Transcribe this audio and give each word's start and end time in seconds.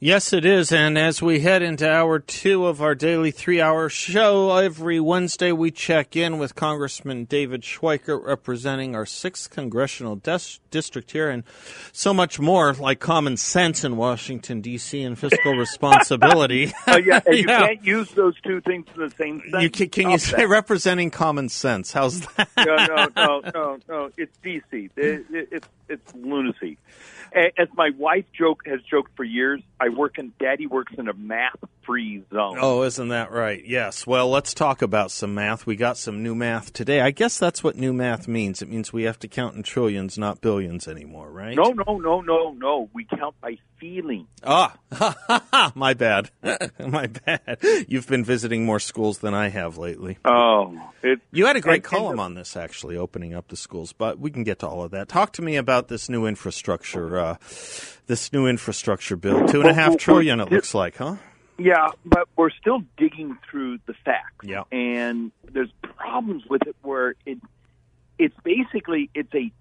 Yes, 0.00 0.32
it 0.32 0.44
is. 0.44 0.72
And 0.72 0.98
as 0.98 1.22
we 1.22 1.40
head 1.40 1.62
into 1.62 1.90
hour 1.90 2.18
two 2.18 2.66
of 2.66 2.82
our 2.82 2.94
daily 2.94 3.30
three 3.30 3.60
hour 3.60 3.88
show, 3.88 4.54
every 4.56 4.98
Wednesday 4.98 5.52
we 5.52 5.70
check 5.70 6.16
in 6.16 6.36
with 6.36 6.54
Congressman 6.56 7.24
David 7.24 7.62
Schweikert 7.62 8.22
representing 8.24 8.94
our 8.96 9.04
6th 9.04 9.48
congressional 9.50 10.16
des- 10.16 10.58
district 10.70 11.12
here 11.12 11.30
and 11.30 11.44
so 11.92 12.12
much 12.12 12.40
more 12.40 12.74
like 12.74 12.98
common 12.98 13.36
sense 13.36 13.84
in 13.84 13.96
Washington, 13.96 14.60
D.C. 14.60 15.00
and 15.00 15.18
fiscal 15.18 15.54
responsibility. 15.54 16.74
Uh, 16.86 17.00
yeah, 17.06 17.20
and 17.24 17.36
you 17.38 17.44
yeah. 17.48 17.60
can't 17.60 17.84
use 17.84 18.10
those 18.10 18.38
two 18.40 18.60
things 18.60 18.86
in 18.94 19.00
the 19.00 19.10
same 19.10 19.40
sentence. 19.40 19.62
You 19.62 19.70
can, 19.70 19.88
can 19.88 20.10
you 20.10 20.18
say 20.18 20.38
that. 20.38 20.48
representing 20.48 21.12
common 21.12 21.48
sense? 21.48 21.92
How's 21.92 22.20
that? 22.20 22.48
no, 22.58 22.76
no, 22.76 23.08
no, 23.16 23.50
no, 23.54 23.78
no. 23.88 24.10
It's 24.18 24.36
D.C. 24.42 24.90
It, 24.96 25.24
it, 25.30 25.48
it's, 25.52 25.68
it's 25.88 26.14
lunacy 26.14 26.78
as 27.34 27.68
my 27.74 27.90
wife 27.98 28.24
joke 28.36 28.62
has 28.66 28.80
joked 28.82 29.16
for 29.16 29.24
years, 29.24 29.60
I 29.80 29.88
work 29.88 30.18
in 30.18 30.32
Daddy 30.38 30.66
works 30.66 30.92
in 30.96 31.08
a 31.08 31.12
math 31.14 31.58
free 31.84 32.24
zone. 32.32 32.58
Oh, 32.60 32.82
isn't 32.82 33.08
that 33.08 33.30
right? 33.30 33.62
Yes. 33.64 34.06
Well, 34.06 34.30
let's 34.30 34.54
talk 34.54 34.82
about 34.82 35.10
some 35.10 35.34
math. 35.34 35.66
We 35.66 35.76
got 35.76 35.98
some 35.98 36.22
new 36.22 36.34
math 36.34 36.72
today. 36.72 37.00
I 37.00 37.10
guess 37.10 37.38
that's 37.38 37.62
what 37.62 37.76
new 37.76 37.92
math 37.92 38.26
means. 38.28 38.62
It 38.62 38.68
means 38.68 38.92
we 38.92 39.02
have 39.04 39.18
to 39.20 39.28
count 39.28 39.56
in 39.56 39.62
trillions, 39.62 40.16
not 40.16 40.40
billions 40.40 40.88
anymore, 40.88 41.30
right? 41.30 41.56
No, 41.56 41.70
no, 41.70 41.98
no, 41.98 42.20
no, 42.20 42.52
no. 42.52 42.88
We 42.92 43.04
count 43.04 43.34
by 43.40 43.58
feeling. 43.84 44.26
Ah, 44.42 44.78
my 45.74 45.92
bad. 45.92 46.30
my 46.78 47.06
bad. 47.06 47.58
You've 47.86 48.06
been 48.06 48.24
visiting 48.24 48.64
more 48.64 48.80
schools 48.80 49.18
than 49.18 49.34
I 49.34 49.48
have 49.48 49.76
lately. 49.76 50.16
Oh, 50.24 50.74
it, 51.02 51.20
you 51.32 51.44
had 51.44 51.56
a 51.56 51.60
great 51.60 51.84
column 51.84 52.18
on 52.18 52.32
this 52.32 52.56
actually, 52.56 52.96
opening 52.96 53.34
up 53.34 53.48
the 53.48 53.58
schools. 53.58 53.92
But 53.92 54.18
we 54.18 54.30
can 54.30 54.42
get 54.42 54.60
to 54.60 54.66
all 54.66 54.84
of 54.84 54.92
that. 54.92 55.08
Talk 55.10 55.34
to 55.34 55.42
me 55.42 55.56
about 55.56 55.88
this 55.88 56.08
new 56.08 56.24
infrastructure. 56.24 57.18
Uh, 57.18 57.36
this 58.06 58.32
new 58.32 58.46
infrastructure 58.46 59.16
bill, 59.16 59.46
two 59.48 59.60
and 59.60 59.68
a 59.68 59.74
half 59.74 59.98
trillion. 59.98 60.40
It 60.40 60.50
looks 60.50 60.72
like, 60.72 60.96
huh? 60.96 61.16
Yeah, 61.58 61.90
but 62.06 62.26
we're 62.36 62.50
still 62.50 62.82
digging 62.96 63.36
through 63.50 63.80
the 63.86 63.94
facts. 64.02 64.46
Yeah. 64.46 64.64
And 64.72 65.30
there's 65.52 65.70
problems 65.82 66.44
with 66.48 66.62
it 66.66 66.76
where 66.80 67.16
it 67.26 67.38
it's 68.18 68.34
basically 68.44 69.10
it's 69.14 69.32
a 69.34 69.52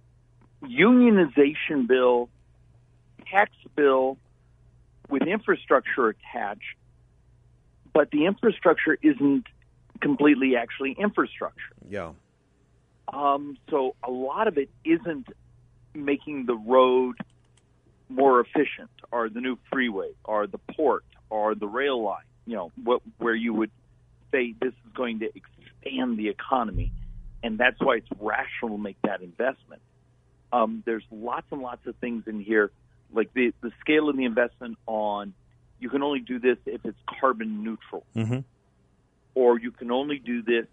unionization 0.66 1.88
bill, 1.88 2.30
tax 3.34 3.52
bill 3.76 4.18
with 5.10 5.24
infrastructure 5.24 6.10
attached, 6.10 6.78
but 7.94 8.12
the 8.12 8.26
infrastructure 8.26 8.98
isn't 9.02 9.46
completely 10.00 10.56
actually 10.56 10.92
infrastructure. 10.92 11.74
Yeah. 11.90 12.12
Um, 13.12 13.58
so 13.70 13.96
a 14.04 14.12
lot 14.12 14.48
of 14.48 14.58
it 14.58 14.70
isn't 14.86 15.28
making 15.94 16.46
the 16.46 16.56
road 16.56 17.16
more 18.10 18.40
efficient, 18.40 18.90
or 19.12 19.30
the 19.30 19.42
new 19.42 19.58
freeway, 19.72 20.12
or 20.24 20.46
the 20.48 20.60
port, 20.76 21.04
or 21.30 21.56
the 21.56 21.68
rail 21.68 22.02
line. 22.04 22.24
You 22.46 22.56
know, 22.56 22.72
what 22.84 23.02
where 23.18 23.36
you 23.36 23.54
would 23.54 23.72
say 24.32 24.54
this 24.60 24.74
is 24.74 24.94
going 24.94 25.20
to 25.20 25.30
expand 25.36 26.18
the 26.18 26.30
economy, 26.30 26.92
and 27.42 27.58
that's 27.58 27.80
why 27.80 27.96
it's 27.96 28.08
rational 28.20 28.78
to 28.78 28.82
make 28.82 28.98
that 29.04 29.22
investment. 29.22 29.82
Um, 30.52 30.84
there's 30.86 31.04
lots 31.12 31.48
and 31.52 31.62
lots 31.62 31.86
of 31.88 31.96
things 31.96 32.24
in 32.28 32.40
here, 32.40 32.72
like 33.14 33.34
the 33.34 33.54
the 33.62 33.72
scale 33.80 34.10
of 34.10 34.18
the 34.18 34.26
investment 34.26 34.78
on. 34.86 35.34
You 35.80 35.90
can 35.90 36.02
only 36.02 36.22
do 36.22 36.40
this 36.40 36.58
if 36.66 36.86
it's 36.86 36.98
carbon 37.20 37.64
neutral, 37.64 38.06
mm-hmm. 38.16 38.40
or 39.36 39.60
you 39.60 39.72
can 39.72 39.92
only 39.92 40.18
do 40.18 40.42
this 40.42 40.66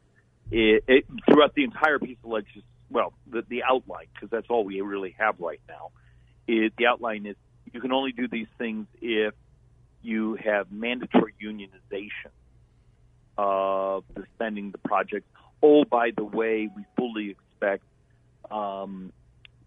it, 0.52 0.84
it, 0.86 1.04
throughout 1.26 1.54
the 1.54 1.64
entire 1.64 1.98
piece 1.98 2.18
of 2.22 2.30
legislation. 2.30 2.62
Well, 2.90 3.12
the, 3.28 3.42
the 3.48 3.64
outline, 3.64 4.06
because 4.14 4.30
that's 4.30 4.46
all 4.48 4.64
we 4.64 4.80
really 4.80 5.16
have 5.18 5.40
right 5.40 5.60
now. 5.68 5.90
It, 6.46 6.74
the 6.76 6.86
outline 6.86 7.26
is 7.26 7.36
you 7.72 7.80
can 7.80 7.92
only 7.92 8.12
do 8.12 8.28
these 8.28 8.46
things 8.56 8.86
if 9.00 9.34
you 10.02 10.36
have 10.36 10.70
mandatory 10.70 11.34
unionization 11.42 12.30
of 13.36 14.04
the 14.14 14.24
spending 14.34 14.70
the 14.70 14.78
project. 14.78 15.26
Oh, 15.62 15.84
by 15.84 16.10
the 16.16 16.24
way, 16.24 16.68
we 16.74 16.84
fully 16.96 17.30
expect 17.30 17.84
um, 18.50 19.12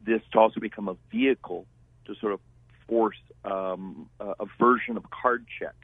this 0.06 0.22
to 0.32 0.40
also 0.40 0.60
become 0.60 0.90
a 0.90 0.96
vehicle 1.12 1.66
to 2.06 2.16
sort 2.16 2.34
of 2.34 2.40
force 2.88 3.18
um, 3.46 4.10
a, 4.20 4.34
a 4.40 4.46
version 4.60 4.98
of 4.98 5.10
card 5.10 5.46
check 5.60 5.76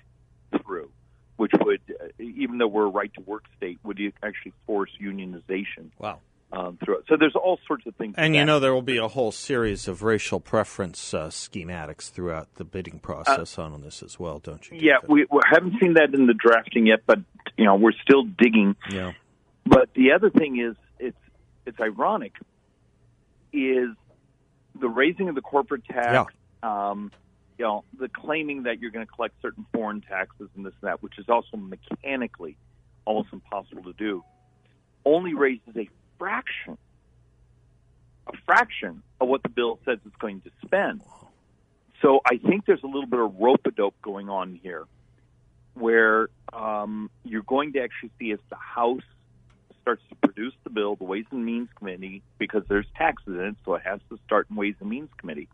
through, 0.64 0.90
which 1.38 1.52
would, 1.62 1.82
uh, 1.90 2.08
even 2.20 2.58
though 2.58 2.68
we're 2.68 2.86
a 2.86 2.90
right 2.90 3.14
to 3.16 3.22
work 3.22 3.44
state, 3.58 3.80
would 3.84 4.00
actually 4.24 4.54
force 4.66 4.92
unionization. 5.02 5.90
Wow 5.98 6.20
um, 6.52 6.78
throughout. 6.84 7.06
So 7.08 7.16
there's 7.18 7.36
all 7.36 7.60
sorts 7.68 7.86
of 7.86 7.96
things. 7.96 8.16
And 8.18 8.36
you 8.36 8.46
know 8.46 8.60
there 8.60 8.74
will 8.74 8.82
be 8.82 8.98
a 8.98 9.08
whole 9.08 9.32
series 9.32 9.88
of 9.88 10.04
racial 10.04 10.40
preference 10.40 11.14
uh, 11.14 11.28
schematics 11.28 12.12
throughout 12.12 12.56
the 12.56 12.64
bidding 12.64 13.00
process 13.00 13.58
uh, 13.58 13.64
on 13.64 13.82
this 13.82 14.02
as 14.02 14.20
well, 14.20 14.40
don't 14.40 14.70
you? 14.70 14.78
Yeah, 14.80 14.98
we, 15.08 15.26
we, 15.30 15.40
haven't 15.52 15.76
seen 15.80 15.94
that 15.94 16.14
in 16.14 16.28
the 16.28 16.34
drafting 16.34 16.88
yet, 16.88 17.02
but 17.06 17.20
you 17.58 17.66
know 17.66 17.76
we're 17.76 17.94
still 18.04 18.24
digging. 18.24 18.76
Yeah. 18.90 19.14
But 19.66 19.90
the 19.94 20.14
other 20.14 20.30
thing 20.30 20.60
is, 20.60 20.76
it's 21.00 21.18
it's 21.66 21.80
ironic, 21.80 22.34
is 23.54 23.90
the 24.80 24.90
raising 24.90 25.30
of 25.30 25.36
the 25.36 25.42
corporate 25.42 25.86
tax. 25.86 26.34
Um, 26.64 27.12
you 27.58 27.66
know, 27.66 27.84
the 28.00 28.08
claiming 28.08 28.64
that 28.64 28.80
you're 28.80 28.92
going 28.92 29.06
to 29.06 29.12
collect 29.12 29.36
certain 29.42 29.66
foreign 29.74 30.02
taxes 30.02 30.50
and 30.56 30.66
this 30.66 30.74
and 30.82 30.90
that, 30.90 31.04
which 31.04 31.20
is 31.20 31.28
also 31.28 31.58
mechanically 31.58 32.58
almost 33.06 33.30
impossible 33.34 33.84
to 33.84 33.94
do, 33.94 34.24
only 35.06 35.34
raises 35.34 35.76
a 35.76 35.90
fraction, 36.18 36.78
a 38.28 38.38
fraction 38.46 39.04
of 39.20 39.28
what 39.28 39.44
the 39.44 39.50
bill 39.50 39.80
says 39.86 40.00
it's 40.06 40.16
going 40.18 40.42
to 40.42 40.52
spend. 40.66 41.02
So 42.02 42.22
I 42.26 42.38
think 42.38 42.66
there's 42.66 42.84
a 42.84 42.88
little 42.88 43.08
bit 43.08 43.20
of 43.20 43.36
rope 43.40 43.62
a 43.66 43.72
dope 43.72 44.02
going 44.02 44.30
on 44.30 44.58
here, 44.64 44.86
where 45.74 46.30
um, 46.54 47.10
you're 47.26 47.44
going 47.44 47.74
to 47.74 47.82
actually 47.82 48.12
see 48.20 48.32
as 48.32 48.40
the 48.50 48.56
House 48.56 49.02
starts 49.82 50.02
to 50.10 50.16
produce 50.16 50.54
the 50.64 50.70
bill, 50.70 50.96
the 50.96 51.04
Ways 51.04 51.26
and 51.32 51.46
Means 51.46 51.68
Committee, 51.76 52.22
because 52.38 52.64
there's 52.70 52.86
taxes 52.96 53.36
in 53.36 53.46
it, 53.46 53.56
so 53.66 53.76
it 53.76 53.82
has 53.84 54.00
to 54.10 54.20
start 54.26 54.48
in 54.50 54.56
Ways 54.56 54.76
and 54.80 54.90
Means 54.90 55.10
Committee. 55.18 55.50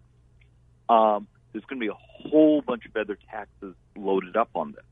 Um, 0.89 1.27
there's 1.51 1.65
going 1.65 1.79
to 1.79 1.85
be 1.85 1.91
a 1.91 2.29
whole 2.29 2.61
bunch 2.61 2.85
of 2.85 2.95
other 2.95 3.17
taxes 3.31 3.75
loaded 3.95 4.35
up 4.35 4.49
on 4.55 4.73
this. 4.73 4.83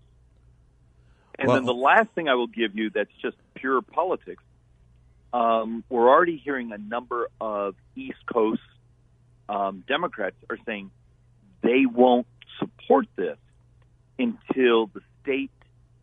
And 1.39 1.47
well, 1.47 1.57
then 1.57 1.65
the 1.65 1.73
last 1.73 2.09
thing 2.11 2.29
I 2.29 2.35
will 2.35 2.47
give 2.47 2.75
you 2.75 2.89
that's 2.89 3.11
just 3.21 3.35
pure 3.55 3.81
politics 3.81 4.43
um, 5.33 5.83
we're 5.89 6.07
already 6.07 6.37
hearing 6.37 6.71
a 6.71 6.77
number 6.77 7.27
of 7.41 7.75
East 7.95 8.25
Coast 8.31 8.61
um, 9.49 9.83
Democrats 9.87 10.35
are 10.49 10.57
saying 10.65 10.91
they 11.61 11.85
won't 11.85 12.27
support 12.59 13.07
this 13.15 13.37
until 14.19 14.87
the 14.87 15.01
state 15.21 15.51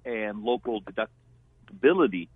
and 0.04 0.42
local 0.42 0.82
deductibility 0.82 2.28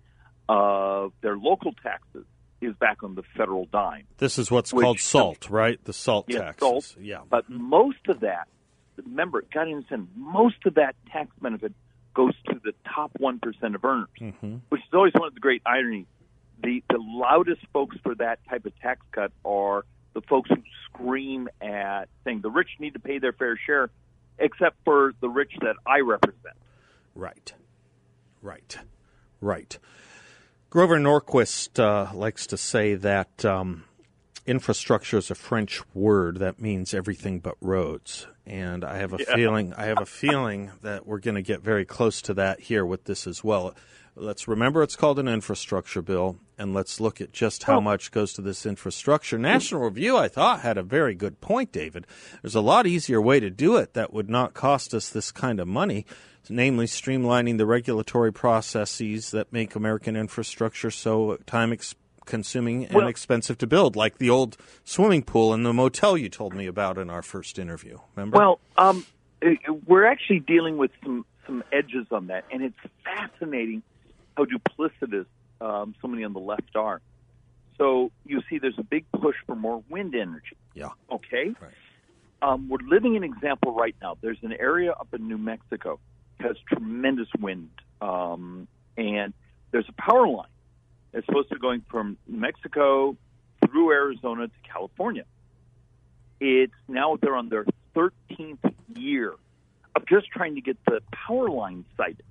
of 0.47 1.11
their 1.21 1.37
local 1.37 1.73
taxes 1.73 2.25
is 2.65 2.75
back 2.75 3.03
on 3.03 3.15
the 3.15 3.23
federal 3.37 3.65
dime. 3.65 4.05
This 4.17 4.37
is 4.37 4.51
what's 4.51 4.73
which, 4.73 4.83
called 4.83 4.99
SALT, 4.99 5.49
right? 5.49 5.83
The 5.83 5.93
SALT 5.93 6.25
yes, 6.27 6.41
taxes. 6.41 6.59
SALT, 6.59 6.95
yeah. 7.01 7.19
But 7.29 7.49
most 7.49 8.07
of 8.07 8.21
that, 8.21 8.47
remember, 8.97 9.43
got 9.53 9.65
to 9.65 9.71
understand, 9.71 10.07
most 10.15 10.65
of 10.65 10.75
that 10.75 10.95
tax 11.11 11.29
benefit 11.41 11.73
goes 12.13 12.33
to 12.47 12.59
the 12.63 12.73
top 12.93 13.11
1% 13.19 13.75
of 13.75 13.85
earners, 13.85 14.07
mm-hmm. 14.19 14.55
which 14.69 14.81
is 14.81 14.93
always 14.93 15.13
one 15.13 15.27
of 15.27 15.33
the 15.33 15.39
great 15.39 15.61
ironies 15.65 16.05
the 16.63 16.83
the 16.89 16.97
loudest 16.97 17.61
folks 17.73 17.97
for 18.03 18.15
that 18.15 18.39
type 18.49 18.65
of 18.65 18.77
tax 18.79 19.01
cut 19.11 19.31
are 19.43 19.85
the 20.13 20.21
folks 20.21 20.49
who 20.49 20.61
scream 20.85 21.49
at 21.61 22.05
saying 22.23 22.41
the 22.41 22.49
rich 22.49 22.69
need 22.79 22.93
to 22.93 22.99
pay 22.99 23.19
their 23.19 23.33
fair 23.33 23.59
share, 23.65 23.89
except 24.39 24.77
for 24.85 25.13
the 25.21 25.29
rich 25.29 25.51
that 25.61 25.75
I 25.85 25.99
represent. 25.99 26.55
Right, 27.13 27.53
right, 28.41 28.77
right. 29.41 29.77
Grover 30.75 30.99
Norquist 30.99 31.79
uh, 31.79 32.13
likes 32.13 32.47
to 32.47 32.57
say 32.57 32.95
that 32.95 33.45
um, 33.45 33.85
infrastructure 34.45 35.17
is 35.17 35.31
a 35.31 35.35
French 35.35 35.81
word 35.93 36.39
that 36.39 36.59
means 36.59 36.93
everything 36.93 37.39
but 37.39 37.55
roads, 37.61 38.27
and 38.45 38.83
I 38.83 38.97
have 38.97 39.13
a 39.13 39.19
yeah. 39.19 39.35
feeling 39.35 39.73
I 39.73 39.85
have 39.85 40.01
a 40.01 40.05
feeling 40.05 40.73
that 40.81 41.07
we're 41.07 41.19
going 41.19 41.35
to 41.35 41.41
get 41.41 41.61
very 41.61 41.85
close 41.85 42.21
to 42.23 42.33
that 42.33 42.59
here 42.59 42.85
with 42.85 43.05
this 43.05 43.25
as 43.25 43.41
well 43.41 43.73
Let's 44.17 44.47
remember 44.47 44.81
it's 44.81 44.95
called 44.95 45.19
an 45.19 45.27
infrastructure 45.27 46.01
bill, 46.01 46.37
and 46.57 46.73
let's 46.73 47.01
look 47.01 47.19
at 47.19 47.33
just 47.33 47.63
how 47.63 47.81
much 47.81 48.11
goes 48.11 48.31
to 48.33 48.41
this 48.41 48.65
infrastructure. 48.65 49.37
National 49.37 49.81
Review, 49.81 50.15
I 50.15 50.29
thought, 50.29 50.61
had 50.61 50.77
a 50.77 50.83
very 50.83 51.15
good 51.15 51.41
point, 51.41 51.73
David. 51.73 52.07
There's 52.41 52.55
a 52.55 52.61
lot 52.61 52.87
easier 52.87 53.21
way 53.21 53.41
to 53.41 53.49
do 53.49 53.75
it 53.75 53.93
that 53.93 54.13
would 54.13 54.29
not 54.29 54.53
cost 54.53 54.93
us 54.93 55.09
this 55.09 55.33
kind 55.33 55.59
of 55.59 55.67
money, 55.67 56.05
namely 56.49 56.85
streamlining 56.85 57.57
the 57.57 57.65
regulatory 57.65 58.31
processes 58.33 59.31
that 59.31 59.51
make 59.53 59.75
American 59.75 60.15
infrastructure 60.15 60.91
so 60.91 61.37
time 61.45 61.71
ex- 61.73 61.95
consuming 62.25 62.85
and 62.85 62.93
Well- 62.95 63.07
expensive 63.07 63.57
to 63.59 63.67
build, 63.67 63.95
like 63.95 64.17
the 64.17 64.29
old 64.29 64.57
swimming 64.83 65.21
pool 65.23 65.53
and 65.53 65.65
the 65.65 65.73
motel 65.73 66.17
you 66.17 66.29
told 66.29 66.53
me 66.55 66.65
about 66.65 66.97
in 66.97 67.09
our 67.09 67.21
first 67.21 67.59
interview. 67.59 67.99
Remember? 68.15 68.37
Well, 68.37 68.59
um, 68.77 69.05
eh, 69.41 69.55
we're 69.85 70.05
actually 70.05 70.39
dealing 70.39 70.77
with 70.77 70.91
some 71.03 71.25
some 71.45 71.63
edges 71.71 72.07
on 72.09 72.27
that, 72.27 72.43
and 72.51 72.63
it's 72.63 72.79
fascinating 73.03 73.83
how 74.35 74.45
duplicitous 74.45 75.27
um, 75.61 75.93
so 76.01 76.07
many 76.07 76.23
on 76.23 76.33
the 76.33 76.39
left 76.39 76.75
are. 76.75 77.01
So 77.77 78.11
you 78.25 78.41
see, 78.49 78.57
there's 78.57 78.79
a 78.79 78.83
big 78.83 79.05
push 79.11 79.35
for 79.45 79.55
more 79.55 79.83
wind 79.89 80.15
energy. 80.15 80.57
yeah. 80.73 80.89
Okay, 81.11 81.53
Right. 81.61 81.71
um, 82.41 82.67
we're 82.67 82.79
living 82.87 83.15
an 83.15 83.23
example 83.23 83.73
right 83.75 83.95
now. 84.01 84.17
There's 84.21 84.39
an 84.41 84.53
area 84.53 84.91
up 84.93 85.13
in 85.13 85.27
New 85.27 85.37
Mexico 85.37 85.99
has 86.45 86.57
tremendous 86.67 87.27
wind, 87.39 87.69
um, 88.01 88.67
and 88.97 89.33
there's 89.71 89.89
a 89.89 90.01
power 90.01 90.27
line 90.27 90.47
that's 91.11 91.25
supposed 91.25 91.49
to 91.49 91.55
be 91.55 91.61
going 91.61 91.83
from 91.89 92.17
Mexico 92.27 93.17
through 93.65 93.91
Arizona 93.91 94.47
to 94.47 94.53
California. 94.71 95.25
It's 96.39 96.73
now 96.87 97.17
they're 97.21 97.35
on 97.35 97.49
their 97.49 97.65
13th 97.95 98.73
year 98.95 99.33
of 99.95 100.05
just 100.05 100.27
trying 100.27 100.55
to 100.55 100.61
get 100.61 100.77
the 100.85 101.01
power 101.11 101.49
line 101.49 101.85
sited 101.95 102.23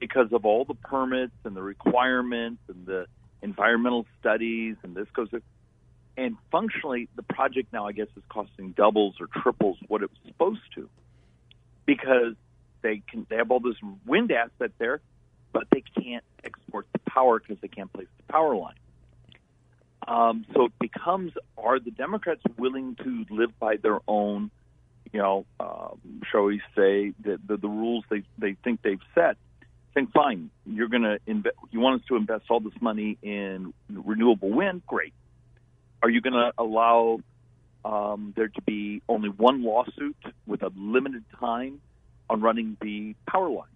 because 0.00 0.32
of 0.32 0.44
all 0.44 0.64
the 0.64 0.74
permits 0.74 1.32
and 1.44 1.54
the 1.54 1.62
requirements 1.62 2.60
and 2.68 2.86
the 2.86 3.06
environmental 3.40 4.04
studies 4.20 4.76
and 4.82 4.94
this 4.94 5.06
goes 5.14 5.28
and 6.16 6.36
functionally 6.50 7.08
the 7.16 7.22
project 7.22 7.72
now 7.72 7.86
I 7.86 7.92
guess 7.92 8.08
is 8.16 8.22
costing 8.28 8.70
doubles 8.72 9.16
or 9.20 9.26
triples 9.26 9.78
what 9.86 10.02
it 10.02 10.10
was 10.10 10.18
supposed 10.26 10.60
to 10.74 10.88
because 11.86 12.34
they 12.82 13.02
can 13.08 13.26
they 13.30 13.36
have 13.36 13.50
all 13.50 13.60
this 13.60 13.76
wind 14.06 14.32
asset 14.32 14.72
there 14.78 15.00
but 15.52 15.64
they 15.70 15.82
can't 16.02 16.24
export 16.44 16.86
the 16.92 16.98
power 17.10 17.38
because 17.38 17.60
they 17.60 17.68
can't 17.68 17.92
place 17.92 18.08
the 18.16 18.32
power 18.32 18.56
line. 18.56 18.74
Um, 20.06 20.46
so 20.54 20.66
it 20.66 20.72
becomes: 20.80 21.32
Are 21.56 21.78
the 21.78 21.90
Democrats 21.90 22.42
willing 22.58 22.96
to 22.96 23.24
live 23.30 23.56
by 23.60 23.76
their 23.76 24.00
own, 24.08 24.50
you 25.12 25.20
know, 25.20 25.46
um, 25.60 26.22
shall 26.30 26.44
we 26.44 26.60
say, 26.74 27.12
the, 27.22 27.38
the 27.46 27.56
the 27.56 27.68
rules 27.68 28.04
they 28.10 28.22
they 28.38 28.56
think 28.64 28.82
they've 28.82 29.00
set? 29.14 29.36
Think 29.94 30.12
fine, 30.12 30.50
you're 30.66 30.88
to 31.02 31.18
invest. 31.26 31.54
You 31.70 31.80
want 31.80 32.00
us 32.00 32.08
to 32.08 32.16
invest 32.16 32.44
all 32.48 32.60
this 32.60 32.72
money 32.80 33.18
in 33.22 33.74
renewable 33.90 34.50
wind? 34.50 34.82
Great. 34.86 35.12
Are 36.02 36.08
you 36.08 36.20
to 36.32 36.52
allow 36.58 37.20
um, 37.84 38.32
there 38.34 38.48
to 38.48 38.62
be 38.62 39.02
only 39.08 39.28
one 39.28 39.62
lawsuit 39.62 40.16
with 40.46 40.62
a 40.62 40.72
limited 40.74 41.24
time 41.38 41.80
on 42.30 42.40
running 42.40 42.76
the 42.80 43.14
power 43.28 43.48
line? 43.50 43.66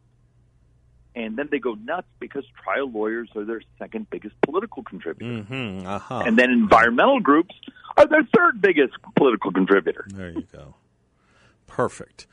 And 1.14 1.36
then 1.36 1.48
they 1.50 1.58
go 1.58 1.74
nuts 1.74 2.06
because 2.20 2.44
trial 2.62 2.90
lawyers 2.90 3.30
are 3.36 3.44
their 3.44 3.62
second 3.78 4.10
biggest 4.10 4.34
political 4.42 4.82
contributor. 4.82 5.44
Mm-hmm. 5.44 5.86
Uh-huh. 5.86 6.22
And 6.26 6.38
then 6.38 6.50
environmental 6.50 7.20
groups 7.20 7.54
are 7.96 8.06
their 8.06 8.22
third 8.36 8.60
biggest 8.60 8.92
political 9.16 9.50
contributor. 9.50 10.04
There 10.12 10.30
you 10.30 10.46
go. 10.52 10.74
Perfect. 11.66 12.26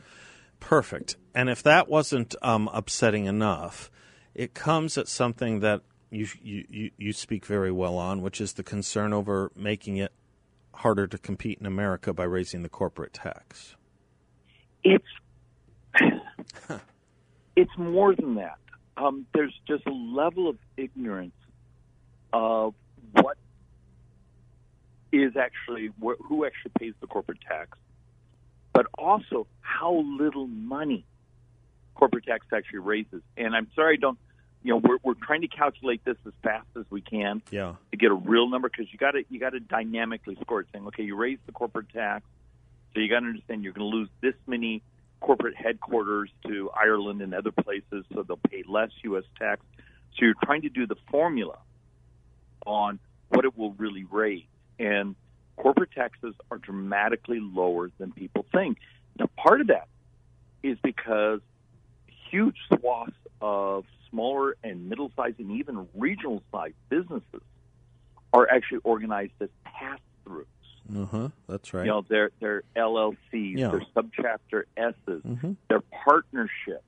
Perfect. 0.59 1.15
And 1.33 1.49
if 1.49 1.63
that 1.63 1.87
wasn't 1.87 2.35
um, 2.41 2.69
upsetting 2.73 3.25
enough, 3.25 3.89
it 4.35 4.53
comes 4.53 4.97
at 4.97 5.07
something 5.07 5.61
that 5.61 5.81
you, 6.09 6.27
you, 6.41 6.65
you- 6.69 6.91
you 6.97 7.13
speak 7.13 7.45
very 7.45 7.71
well 7.71 7.97
on, 7.97 8.21
which 8.21 8.41
is 8.41 8.53
the 8.53 8.63
concern 8.63 9.13
over 9.13 9.49
making 9.55 9.95
it 9.97 10.11
harder 10.75 11.07
to 11.07 11.17
compete 11.17 11.57
in 11.59 11.65
America 11.65 12.13
by 12.13 12.23
raising 12.25 12.63
the 12.63 12.69
corporate 12.69 13.13
tax. 13.13 13.75
It's 14.83 15.05
it's 17.55 17.77
more 17.77 18.15
than 18.15 18.35
that. 18.35 18.57
Um, 18.97 19.25
there's 19.33 19.53
just 19.67 19.85
a 19.87 19.91
level 19.91 20.49
of 20.49 20.57
ignorance 20.77 21.33
of 22.31 22.73
what 23.13 23.37
is 25.11 25.33
actually 25.37 25.89
wh- 26.03 26.21
who 26.23 26.45
actually 26.45 26.71
pays 26.79 26.93
the 27.01 27.07
corporate 27.07 27.39
tax, 27.47 27.77
but 28.73 28.87
also 28.97 29.47
how 29.61 30.03
little 30.17 30.47
money 30.47 31.05
corporate 31.95 32.25
tax 32.25 32.45
actually 32.53 32.79
raises. 32.79 33.21
And 33.37 33.55
I'm 33.55 33.67
sorry, 33.75 33.95
I 33.97 33.99
don't. 33.99 34.17
You 34.63 34.73
know, 34.73 34.77
we're 34.77 34.97
we're 35.03 35.13
trying 35.25 35.41
to 35.41 35.47
calculate 35.49 36.05
this 36.05 36.15
as 36.25 36.31
fast 36.41 36.67
as 36.77 36.85
we 36.89 37.01
can 37.01 37.41
Yeah. 37.51 37.75
to 37.91 37.97
get 37.97 38.11
a 38.11 38.15
real 38.15 38.47
number 38.47 38.69
because 38.69 38.91
you 38.93 38.97
got 38.97 39.11
to 39.11 39.23
you 39.29 39.37
got 39.39 39.49
to 39.49 39.59
dynamically 39.59 40.37
score 40.41 40.61
it, 40.61 40.67
saying, 40.71 40.87
okay, 40.87 41.03
you 41.03 41.15
raise 41.17 41.37
the 41.45 41.51
corporate 41.51 41.89
tax, 41.89 42.23
so 42.93 43.01
you 43.01 43.09
got 43.09 43.19
to 43.21 43.25
understand 43.25 43.63
you're 43.63 43.73
going 43.73 43.91
to 43.91 43.97
lose 43.97 44.09
this 44.21 44.35
many 44.47 44.81
corporate 45.23 45.55
headquarters 45.55 46.29
to 46.45 46.69
Ireland 46.71 47.21
and 47.21 47.33
other 47.33 47.51
places, 47.51 48.05
so 48.13 48.23
they'll 48.23 48.37
pay 48.49 48.63
less 48.67 48.89
U.S. 49.03 49.23
tax. 49.39 49.61
So 50.15 50.25
you're 50.25 50.35
trying 50.43 50.63
to 50.63 50.69
do 50.69 50.85
the 50.85 50.97
formula 51.09 51.57
on 52.65 52.99
what 53.29 53.45
it 53.45 53.57
will 53.57 53.71
really 53.73 54.03
raise, 54.03 54.43
and 54.77 55.15
corporate 55.55 55.91
taxes 55.91 56.35
are 56.51 56.57
dramatically 56.57 57.39
lower 57.39 57.89
than 57.97 58.11
people 58.11 58.45
think. 58.51 58.77
Now, 59.17 59.29
part 59.37 59.61
of 59.61 59.67
that 59.67 59.87
is 60.61 60.77
because 60.83 61.39
huge 62.29 62.57
swaths 62.67 63.13
of 63.41 63.85
smaller 64.09 64.57
and 64.63 64.89
middle-sized 64.89 65.39
and 65.39 65.51
even 65.51 65.87
regional-sized 65.95 66.75
businesses 66.89 67.41
are 68.33 68.49
actually 68.49 68.79
organized 68.83 69.33
as 69.39 69.49
pass-throughs. 70.89 71.03
Uh-huh. 71.03 71.29
That's 71.47 71.73
right. 71.73 71.85
You 71.85 71.91
know, 71.91 72.05
they're 72.07 72.31
they're 72.39 72.63
LLCs, 72.75 73.57
Yeah. 73.57 73.69
they're 73.71 73.85
subchapter 73.95 74.63
S's, 74.77 75.23
Mhm. 75.23 75.55
they're 75.69 75.81
partnerships. 76.05 76.83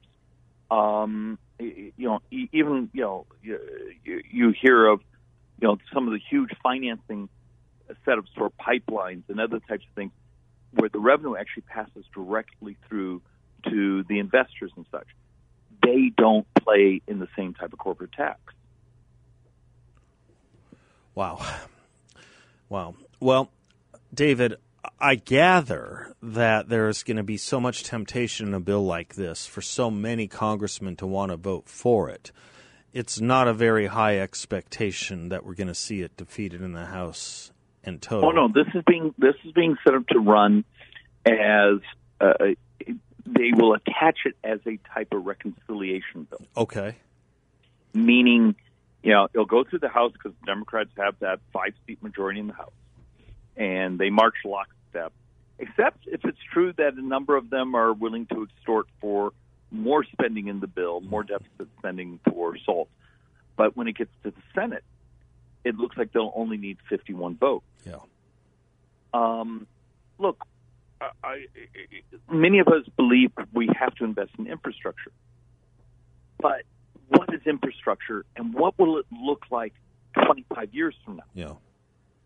Um, 0.72 1.38
you 1.60 1.92
know, 1.98 2.22
even 2.32 2.90
you 2.94 3.02
know, 3.02 3.26
you, 3.44 3.60
you 4.04 4.22
you 4.32 4.50
hear 4.60 4.88
of 4.88 5.02
you 5.62 5.68
know 5.68 5.78
some 5.94 6.08
of 6.08 6.14
the 6.14 6.20
huge 6.30 6.50
financing 6.64 7.30
setups 8.06 8.28
for 8.36 8.50
pipelines 8.50 9.24
and 9.30 9.40
other 9.40 9.60
types 9.60 9.86
of 9.88 9.94
things, 9.96 10.12
where 10.72 10.90
the 10.90 11.00
revenue 11.00 11.36
actually 11.36 11.64
passes 11.64 12.06
directly 12.14 12.78
through 12.88 13.22
to 13.70 14.04
the 14.04 14.20
investors 14.20 14.72
and 14.76 14.86
such. 14.92 15.08
They 15.84 16.10
don't 16.18 16.48
play 16.56 17.02
in 17.08 17.20
the 17.20 17.28
same 17.38 17.54
type 17.54 17.74
of 17.74 17.80
corporate 17.80 18.12
tax. 18.12 18.40
Wow. 21.14 21.46
Wow. 22.68 22.96
Well, 23.20 23.50
David, 24.16 24.56
I 25.00 25.16
gather 25.16 26.16
that 26.22 26.70
there's 26.70 27.04
going 27.04 27.18
to 27.18 27.24
be 27.24 27.38
so 27.38 27.60
much 27.60 27.84
temptation 27.84 28.48
in 28.48 28.54
a 28.54 28.60
bill 28.60 28.86
like 28.86 29.16
this 29.16 29.46
for 29.46 29.62
so 29.62 29.92
many 29.92 30.28
congressmen 30.28 30.96
to 30.98 31.08
want 31.08 31.32
to 31.32 31.38
vote 31.38 31.68
for 31.68 32.10
it. 32.10 32.32
It's 32.94 33.20
not 33.20 33.48
a 33.48 33.54
very 33.54 33.88
high 33.88 34.20
expectation 34.20 35.30
that 35.30 35.46
we're 35.46 35.56
going 35.56 35.68
to 35.68 35.76
see 35.76 36.02
it 36.02 36.16
defeated 36.16 36.62
in 36.62 36.72
the 36.74 36.86
House 36.86 37.52
in 37.84 38.00
total. 38.00 38.30
Oh 38.30 38.32
no, 38.32 38.48
this 38.48 38.74
is 38.74 38.84
being 38.88 39.14
this 39.18 39.36
is 39.44 39.52
being 39.52 39.76
set 39.84 39.94
up 39.94 40.08
to 40.08 40.20
run 40.20 40.64
as 41.26 41.80
uh, 42.22 42.34
they 43.26 43.52
will 43.54 43.74
attach 43.74 44.20
it 44.26 44.36
as 44.44 44.60
a 44.66 44.78
type 44.94 45.12
of 45.14 45.26
reconciliation 45.26 46.24
bill, 46.30 46.42
Okay. 46.56 46.96
meaning 47.94 48.56
you 49.04 49.12
know 49.12 49.28
it'll 49.34 49.46
go 49.46 49.64
through 49.64 49.80
the 49.80 49.90
House 49.90 50.14
because 50.14 50.32
Democrats 50.46 50.92
have 50.98 51.16
that 51.20 51.40
five 51.52 51.74
seat 51.86 52.02
majority 52.02 52.40
in 52.40 52.48
the 52.48 52.54
House, 52.54 52.72
and 53.58 54.00
they 54.00 54.10
march 54.10 54.36
lockstep. 54.44 55.14
Except 55.58 56.00
if 56.08 56.24
it's 56.26 56.38
true 56.52 56.74
that 56.74 56.96
a 56.96 57.02
number 57.02 57.36
of 57.38 57.50
them 57.50 57.76
are 57.76 57.94
willing 57.94 58.26
to 58.28 58.44
extort 58.44 58.88
for 59.00 59.32
more 59.72 60.04
spending 60.04 60.48
in 60.48 60.60
the 60.60 60.68
bill, 60.68 61.00
more 61.02 61.24
deficit 61.24 61.68
spending 61.78 62.20
for 62.30 62.58
SALT. 62.66 62.90
But 63.56 63.76
when 63.78 63.88
it 63.88 63.98
gets 63.98 64.12
to 64.24 64.32
the 64.32 64.42
Senate, 64.54 64.84
it 65.64 65.76
looks 65.76 65.98
like 65.98 66.12
they'll 66.12 66.34
only 66.36 66.58
need 66.58 66.78
51 66.90 67.38
votes. 67.38 67.66
Yeah. 67.86 68.00
Um, 69.14 69.66
look, 70.20 70.46
I, 71.00 71.10
I, 71.24 71.46
many 72.30 72.60
of 72.60 72.68
us 72.68 72.84
believe 72.98 73.32
we 73.54 73.70
have 73.80 73.96
to 73.96 74.04
invest 74.04 74.32
in 74.38 74.48
infrastructure. 74.48 75.12
But 76.40 76.64
what 77.08 77.34
is 77.34 77.42
infrastructure 77.46 78.26
and 78.36 78.54
what 78.54 78.78
will 78.78 78.98
it 78.98 79.06
look 79.12 79.46
like 79.50 79.74
25 80.26 80.74
years 80.74 80.96
from 81.04 81.18
now? 81.18 81.24
Yeah. 81.34 81.54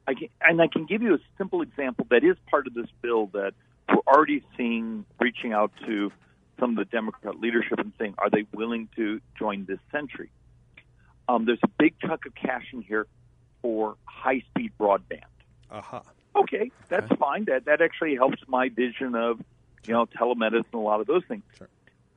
I 0.10 0.16
can, 0.16 0.30
and 0.42 0.60
I 0.60 0.68
can 0.68 0.86
give 0.86 1.04
you 1.04 1.14
a 1.14 1.20
simple 1.38 1.62
example 1.62 2.08
that 2.10 2.24
is 2.24 2.36
part 2.50 2.66
of 2.66 2.74
this 2.74 2.88
bill 3.02 3.28
that 3.34 3.54
we're 3.88 3.98
already 4.08 4.44
seeing 4.58 5.06
reaching 5.20 5.54
out 5.54 5.72
to 5.86 6.12
some 6.60 6.72
of 6.72 6.76
the 6.78 6.86
Democrat 6.86 7.40
leadership 7.40 7.78
and 7.78 7.94
saying, 8.00 8.16
are 8.18 8.30
they 8.30 8.46
willing 8.54 8.90
to 8.96 9.22
join 9.38 9.66
this 9.66 9.78
century? 9.92 10.32
Um, 11.28 11.46
there's 11.46 11.60
a 11.64 11.68
big 11.78 11.94
chunk 12.00 12.26
of 12.26 12.34
cash 12.34 12.66
in 12.74 12.82
here 12.82 13.06
for 13.62 13.98
high 14.04 14.42
speed 14.50 14.72
broadband. 14.80 15.22
Aha. 15.70 16.02
Okay, 16.36 16.72
that's 16.88 17.06
Okay. 17.06 17.16
fine. 17.20 17.46
That 17.46 17.66
that 17.66 17.82
actually 17.82 18.16
helps 18.16 18.40
my 18.48 18.70
vision 18.70 19.14
of 19.14 19.40
you 19.86 19.94
know 19.94 20.08
telemedicine, 20.08 20.66
and 20.74 20.74
a 20.74 20.78
lot 20.80 21.02
of 21.02 21.08
those 21.08 21.24
things. 21.28 21.44
Sure. 21.56 21.68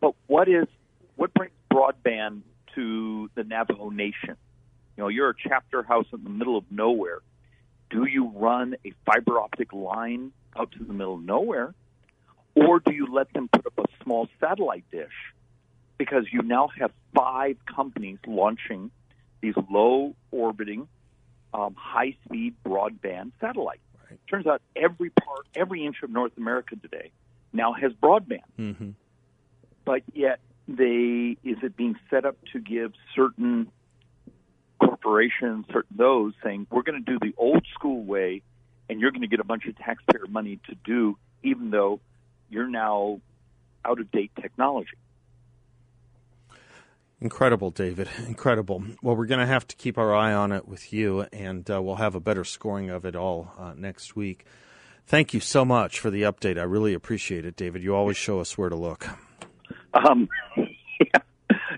But 0.01 0.15
what 0.29 0.49
is 0.49 0.67
what 1.17 1.35
brings 1.35 1.53
broadband 1.71 2.41
to 2.75 3.31
the 3.35 3.45
Navajo 3.45 3.91
Nation. 3.91 4.37
You 4.97 5.05
know, 5.05 5.09
you're 5.09 5.31
a 5.31 5.35
chapter 5.37 5.83
house 5.83 6.07
in 6.13 6.25
the 6.25 6.31
middle 6.31 6.57
of 6.57 6.65
nowhere. 6.71 7.21
Do 7.93 8.07
you 8.07 8.33
run 8.35 8.75
a 8.87 8.93
fiber 9.05 9.39
optic 9.39 9.73
line 9.75 10.33
out 10.57 10.73
to 10.73 10.83
the 10.83 10.93
middle 10.95 11.17
of 11.17 11.23
nowhere, 11.23 11.75
or 12.55 12.81
do 12.81 12.93
you 12.93 13.07
let 13.13 13.33
them 13.35 13.49
put 13.53 13.67
up 13.67 13.79
a 13.79 14.03
small 14.03 14.29
satellite 14.41 14.85
dish? 14.91 15.13
Because 15.99 16.25
you 16.33 16.41
now 16.43 16.69
have 16.79 16.91
five 17.15 17.57
companies 17.67 18.19
launching 18.27 18.91
these 19.43 19.55
low 19.71 20.15
orbiting, 20.31 20.89
um, 21.53 21.75
high 21.79 22.17
speed 22.25 22.55
broadband 22.65 23.33
satellites. 23.41 23.83
Right. 24.09 24.19
Turns 24.29 24.47
out 24.47 24.63
every 24.75 25.11
part, 25.11 25.47
every 25.55 25.85
inch 25.85 25.97
of 26.03 26.11
North 26.11 26.33
America 26.39 26.77
today 26.77 27.11
now 27.53 27.75
has 27.75 27.93
broadband. 27.93 28.41
Mm-hmm. 28.59 28.91
But 29.85 30.03
yet, 30.15 30.41
they 30.67 31.37
is 31.45 31.59
it 31.63 31.77
being 31.77 31.97
set 32.09 32.25
up 32.25 32.37
to 32.53 32.61
give 32.61 32.93
certain 33.15 33.71
corporations, 35.03 35.67
certain 35.73 35.97
those 35.97 36.33
saying 36.43 36.67
we're 36.71 36.83
going 36.83 37.05
to 37.05 37.13
do 37.13 37.19
the 37.21 37.35
old 37.37 37.65
school 37.75 38.03
way, 38.03 38.43
and 38.89 39.01
you're 39.01 39.11
going 39.11 39.23
to 39.23 39.29
get 39.29 39.41
a 39.41 39.45
bunch 39.45 39.67
of 39.67 39.77
taxpayer 39.77 40.27
money 40.29 40.59
to 40.69 40.75
do, 40.85 41.17
even 41.43 41.71
though 41.71 42.01
you're 42.51 42.69
now 42.69 43.21
out 43.85 44.01
of 44.01 44.11
date 44.11 44.31
technology. 44.41 44.97
Incredible, 47.21 47.71
David. 47.71 48.09
Incredible. 48.27 48.83
Well, 49.01 49.15
we're 49.15 49.27
going 49.27 49.41
to 49.41 49.47
have 49.47 49.67
to 49.69 49.77
keep 49.77 49.97
our 49.97 50.15
eye 50.15 50.33
on 50.33 50.51
it 50.51 50.67
with 50.67 50.93
you, 50.93 51.23
and 51.33 51.69
uh, 51.71 51.81
we'll 51.81 51.97
have 51.97 52.15
a 52.15 52.21
better 52.21 52.45
scoring 52.45 52.91
of 52.91 53.05
it 53.05 53.15
all 53.15 53.53
uh, 53.59 53.75
next 53.77 54.17
week. 54.17 54.45
Thank 55.07 55.35
you 55.35 55.41
so 55.41 55.65
much 55.65 56.01
for 56.01 56.11
the 56.11 56.23
update. 56.23 56.59
I 56.59 56.63
really 56.63 56.95
appreciate 56.95 57.45
it, 57.45 57.57
David. 57.57 57.83
You 57.83 57.95
always 57.95 58.17
show 58.17 58.41
us 58.41 58.59
where 58.59 58.69
to 58.69 58.77
look. 58.77 59.07
Um, 59.95 60.29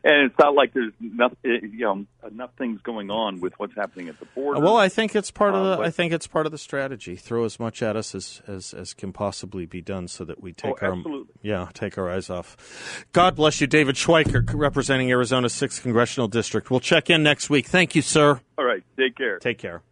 and 0.05 0.31
it's 0.31 0.39
not 0.39 0.55
like 0.55 0.75
there's 0.75 0.93
enough, 1.01 1.33
eh, 1.45 1.61
you 1.63 1.79
know, 1.81 2.05
enough 2.31 2.51
things 2.59 2.81
going 2.83 3.11
on 3.11 3.41
with 3.41 3.55
what's 3.57 3.75
happening 3.75 4.09
at 4.11 4.21
the 4.21 4.27
border. 4.27 4.61
Well, 4.61 4.77
I 4.77 4.91
think 4.91 5.17
it's 5.17 5.31
part 5.31 5.55
of 5.55 5.65
the. 5.65 5.83
I 5.83 5.91
think 5.91 6.13
it's 6.13 6.27
part 6.27 6.45
of 6.45 6.53
the 6.53 6.59
strategy. 6.59 7.17
Throw 7.17 7.45
as 7.45 7.59
much 7.59 7.83
at 7.83 7.97
us 7.97 8.15
as, 8.15 8.43
as, 8.47 8.75
as 8.75 8.93
can 8.93 9.13
possibly 9.13 9.65
be 9.65 9.81
done, 9.81 10.07
so 10.09 10.25
that 10.25 10.43
we 10.43 10.53
take 10.53 10.83
oh, 10.83 10.87
our 10.87 10.93
absolutely. 10.93 11.35
yeah 11.43 11.69
take 11.73 11.97
our 11.97 12.11
eyes 12.11 12.29
off. 12.29 13.07
God 13.13 13.35
bless 13.35 13.61
you, 13.63 13.67
David 13.67 13.97
Schweikert, 13.97 14.53
representing 14.55 15.11
Arizona's 15.11 15.55
sixth 15.55 15.83
congressional 15.83 16.29
district. 16.29 16.71
We'll 16.71 16.81
check 16.81 17.09
in 17.09 17.23
next 17.23 17.49
week. 17.49 17.67
Thank 17.67 17.95
you, 17.95 18.03
sir. 18.03 18.41
All 18.59 18.65
right, 18.65 18.83
take 18.99 19.17
care. 19.17 19.39
Take 19.39 19.59
care. 19.59 19.83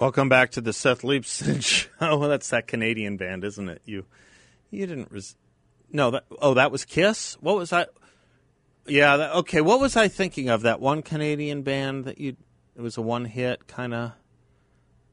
Welcome 0.00 0.30
back 0.30 0.52
to 0.52 0.62
the 0.62 0.72
Seth 0.72 1.02
Leibsohn 1.02 1.62
Show. 2.00 2.16
Well, 2.16 2.30
That's 2.30 2.48
that 2.48 2.66
Canadian 2.66 3.18
band, 3.18 3.44
isn't 3.44 3.68
it? 3.68 3.82
You, 3.84 4.06
you 4.70 4.86
didn't. 4.86 5.12
Res- 5.12 5.36
no, 5.92 6.12
that. 6.12 6.24
Oh, 6.40 6.54
that 6.54 6.72
was 6.72 6.86
Kiss. 6.86 7.36
What 7.42 7.56
was 7.56 7.70
I? 7.70 7.84
Yeah. 8.86 9.18
That, 9.18 9.34
okay. 9.34 9.60
What 9.60 9.78
was 9.78 9.96
I 9.96 10.08
thinking 10.08 10.48
of? 10.48 10.62
That 10.62 10.80
one 10.80 11.02
Canadian 11.02 11.60
band 11.60 12.06
that 12.06 12.16
you. 12.16 12.38
It 12.74 12.80
was 12.80 12.96
a 12.96 13.02
one 13.02 13.26
hit 13.26 13.66
kind 13.66 13.92
of. 13.92 14.12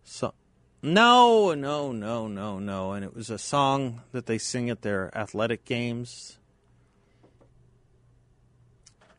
So. 0.05 0.33
No, 0.81 1.53
no, 1.53 1.91
no, 1.91 2.29
no, 2.29 2.57
no. 2.57 2.93
And 2.93 3.03
it 3.03 3.13
was 3.13 3.29
a 3.29 3.37
song 3.37 4.03
that 4.13 4.25
they 4.25 4.37
sing 4.37 4.69
at 4.69 4.83
their 4.83 5.11
athletic 5.13 5.65
games. 5.65 6.37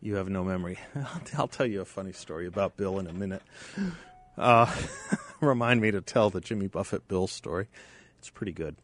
You 0.01 0.15
have 0.15 0.31
no 0.31 0.45
memory. 0.45 0.79
I'll 1.37 1.49
tell 1.49 1.67
you 1.67 1.83
a 1.83 1.85
funny 1.85 2.13
story 2.13 2.47
about 2.47 2.79
Bill 2.79 2.99
in 2.99 3.07
a 3.07 3.13
minute. 3.13 3.43
Uh, 4.39 4.75
remind 5.47 5.81
me 5.81 5.91
to 5.91 6.01
tell 6.01 6.31
the 6.31 6.41
Jimmy 6.41 6.67
Buffett 6.67 7.09
Bill 7.09 7.27
story. 7.27 7.69
It's 8.19 8.31
pretty 8.31 8.53
good. 8.53 8.77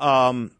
Um, 0.00 0.52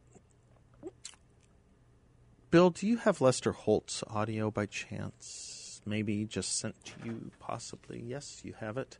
Bill, 2.51 2.71
do 2.71 2.87
you 2.87 2.99
have 2.99 3.21
Lester 3.21 3.53
Holt's 3.53 4.05
audio 4.09 4.51
by 4.51 4.67
chance? 4.67 5.83
Maybe 5.87 6.25
just 6.25 6.59
sent 6.59 6.83
to 6.85 6.93
you, 7.05 7.31
possibly. 7.41 8.03
Yes, 8.07 8.41
you 8.45 8.55
have 8.61 8.79
it. 8.79 8.97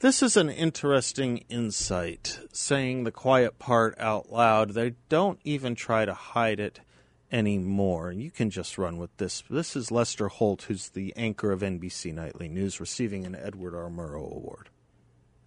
This 0.00 0.22
is 0.22 0.36
an 0.36 0.48
interesting 0.48 1.44
insight, 1.48 2.40
saying 2.52 3.04
the 3.04 3.12
quiet 3.12 3.58
part 3.58 3.94
out 4.00 4.32
loud. 4.32 4.70
They 4.70 4.94
don't 5.08 5.38
even 5.44 5.74
try 5.74 6.06
to 6.06 6.14
hide 6.14 6.58
it 6.58 6.80
anymore. 7.30 8.10
You 8.10 8.30
can 8.30 8.50
just 8.50 8.78
run 8.78 8.96
with 8.96 9.16
this. 9.18 9.44
This 9.50 9.76
is 9.76 9.90
Lester 9.90 10.28
Holt, 10.28 10.62
who's 10.62 10.88
the 10.88 11.12
anchor 11.16 11.52
of 11.52 11.60
NBC 11.60 12.12
Nightly 12.14 12.48
News, 12.48 12.80
receiving 12.80 13.26
an 13.26 13.36
Edward 13.36 13.74
R. 13.74 13.90
Murrow 13.90 14.34
Award. 14.34 14.70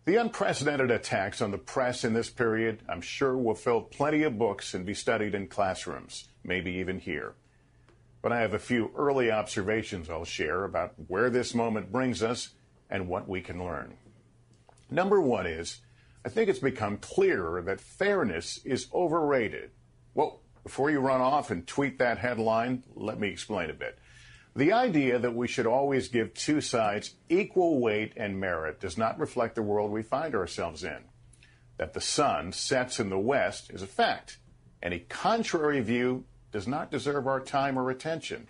The 0.04 0.16
unprecedented 0.16 0.90
attacks 0.90 1.42
on 1.42 1.52
the 1.52 1.60
press 1.60 2.04
in 2.04 2.14
this 2.14 2.30
period, 2.32 2.82
I'm 2.90 3.02
sure, 3.02 3.38
will 3.38 3.54
fill 3.54 3.82
plenty 3.82 4.24
of 4.24 4.40
books 4.40 4.74
and 4.74 4.84
be 4.84 4.96
studied 4.96 5.36
in 5.36 5.48
classrooms, 5.48 6.28
maybe 6.44 6.72
even 6.74 7.00
here. 7.00 7.36
But 8.24 8.32
I 8.32 8.40
have 8.40 8.56
a 8.56 8.60
few 8.60 8.92
early 8.96 9.30
observations 9.30 10.10
I'll 10.10 10.26
share 10.26 10.64
about 10.64 10.94
where 11.08 11.30
this 11.30 11.54
moment 11.54 11.92
brings 11.92 12.24
us 12.24 12.50
and 12.90 13.08
what 13.08 13.30
we 13.30 13.42
can 13.42 13.64
learn. 13.64 13.94
Number 14.90 15.22
one 15.22 15.46
is, 15.46 15.82
I 16.26 16.30
think 16.30 16.50
it's 16.50 16.60
become 16.60 16.98
clearer 16.98 17.62
that 17.62 17.80
fairness 17.80 18.60
is 18.66 18.88
overrated. 18.94 19.70
Well, 20.16 20.42
before 20.64 20.90
you 20.90 21.00
run 21.00 21.22
off 21.22 21.52
and 21.52 21.66
tweet 21.66 22.00
that 22.00 22.18
headline, 22.18 22.84
let 22.96 23.20
me 23.20 23.28
explain 23.30 23.70
a 23.70 23.74
bit. 23.74 24.00
The 24.56 24.74
idea 24.74 25.18
that 25.18 25.36
we 25.36 25.48
should 25.48 25.66
always 25.66 26.10
give 26.10 26.34
two 26.34 26.60
sides 26.60 27.16
equal 27.30 27.80
weight 27.80 28.14
and 28.18 28.40
merit 28.40 28.82
does 28.82 28.98
not 28.98 29.20
reflect 29.20 29.56
the 29.56 29.62
world 29.62 29.92
we 29.92 30.04
find 30.04 30.36
ourselves 30.36 30.84
in. 30.84 31.06
That 31.78 31.94
the 31.94 32.02
sun 32.02 32.52
sets 32.52 33.00
in 33.00 33.10
the 33.10 33.18
west 33.18 33.72
is 33.72 33.82
a 33.82 33.88
fact. 33.88 34.40
Any 34.84 35.00
contrary 35.00 35.80
view 35.80 36.26
does 36.52 36.68
not 36.68 36.92
deserve 36.92 37.28
our 37.28 37.40
time 37.40 37.80
or 37.80 37.90
attention. 37.90 38.50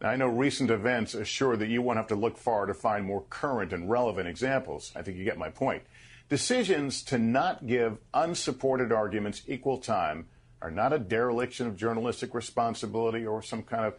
Now, 0.00 0.10
I 0.10 0.16
know 0.16 0.26
recent 0.26 0.70
events 0.70 1.14
assure 1.14 1.56
that 1.56 1.68
you 1.68 1.82
won't 1.82 1.98
have 1.98 2.08
to 2.08 2.14
look 2.16 2.36
far 2.36 2.66
to 2.66 2.74
find 2.74 3.04
more 3.04 3.24
current 3.30 3.72
and 3.72 3.88
relevant 3.88 4.28
examples. 4.28 4.92
I 4.96 5.02
think 5.02 5.16
you 5.16 5.24
get 5.24 5.38
my 5.38 5.50
point. 5.50 5.82
Decisions 6.28 7.02
to 7.04 7.18
not 7.18 7.66
give 7.66 7.98
unsupported 8.12 8.92
arguments 8.92 9.42
equal 9.46 9.78
time 9.78 10.26
are 10.60 10.70
not 10.70 10.92
a 10.92 10.98
dereliction 10.98 11.66
of 11.66 11.76
journalistic 11.76 12.34
responsibility 12.34 13.24
or 13.24 13.40
some 13.40 13.62
kind 13.62 13.86
of 13.86 13.94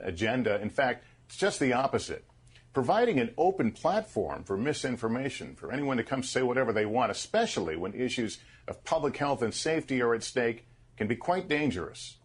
agenda. 0.00 0.60
In 0.60 0.70
fact, 0.70 1.04
it's 1.26 1.36
just 1.36 1.60
the 1.60 1.72
opposite. 1.72 2.24
Providing 2.72 3.20
an 3.20 3.32
open 3.38 3.70
platform 3.70 4.42
for 4.42 4.56
misinformation, 4.56 5.54
for 5.54 5.70
anyone 5.70 5.96
to 5.96 6.02
come 6.02 6.22
say 6.22 6.42
whatever 6.42 6.72
they 6.72 6.86
want, 6.86 7.12
especially 7.12 7.76
when 7.76 7.94
issues 7.94 8.38
of 8.66 8.82
public 8.84 9.16
health 9.16 9.42
and 9.42 9.54
safety 9.54 10.02
are 10.02 10.14
at 10.14 10.22
stake, 10.24 10.66
can 10.96 11.06
be 11.06 11.16
quite 11.16 11.48
dangerous. 11.48 12.16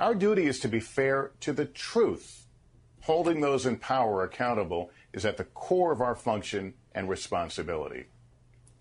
Our 0.00 0.14
duty 0.14 0.46
is 0.46 0.60
to 0.60 0.68
be 0.68 0.78
fair 0.78 1.32
to 1.40 1.52
the 1.52 1.64
truth. 1.64 2.46
Holding 3.02 3.40
those 3.40 3.66
in 3.66 3.78
power 3.78 4.22
accountable 4.22 4.90
is 5.12 5.24
at 5.24 5.38
the 5.38 5.44
core 5.44 5.92
of 5.92 6.00
our 6.00 6.14
function 6.14 6.74
and 6.92 7.08
responsibility. 7.08 8.04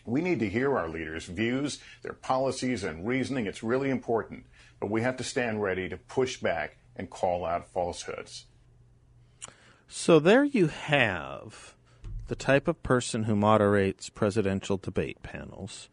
We 0.05 0.21
need 0.21 0.39
to 0.39 0.49
hear 0.49 0.77
our 0.77 0.87
leaders' 0.87 1.25
views, 1.25 1.79
their 2.01 2.13
policies, 2.13 2.83
and 2.83 3.07
reasoning. 3.07 3.45
It's 3.45 3.63
really 3.63 3.89
important. 3.89 4.45
But 4.79 4.91
we 4.91 5.01
have 5.01 5.17
to 5.17 5.23
stand 5.23 5.61
ready 5.61 5.89
to 5.89 5.97
push 5.97 6.39
back 6.39 6.77
and 6.97 7.09
call 7.09 7.45
out 7.45 7.69
falsehoods. 7.71 8.47
So 9.87 10.19
there 10.19 10.43
you 10.43 10.67
have 10.67 11.75
the 12.27 12.35
type 12.35 12.67
of 12.67 12.83
person 12.83 13.23
who 13.23 13.35
moderates 13.35 14.09
presidential 14.09 14.75
debate 14.75 15.23
panels, 15.23 15.87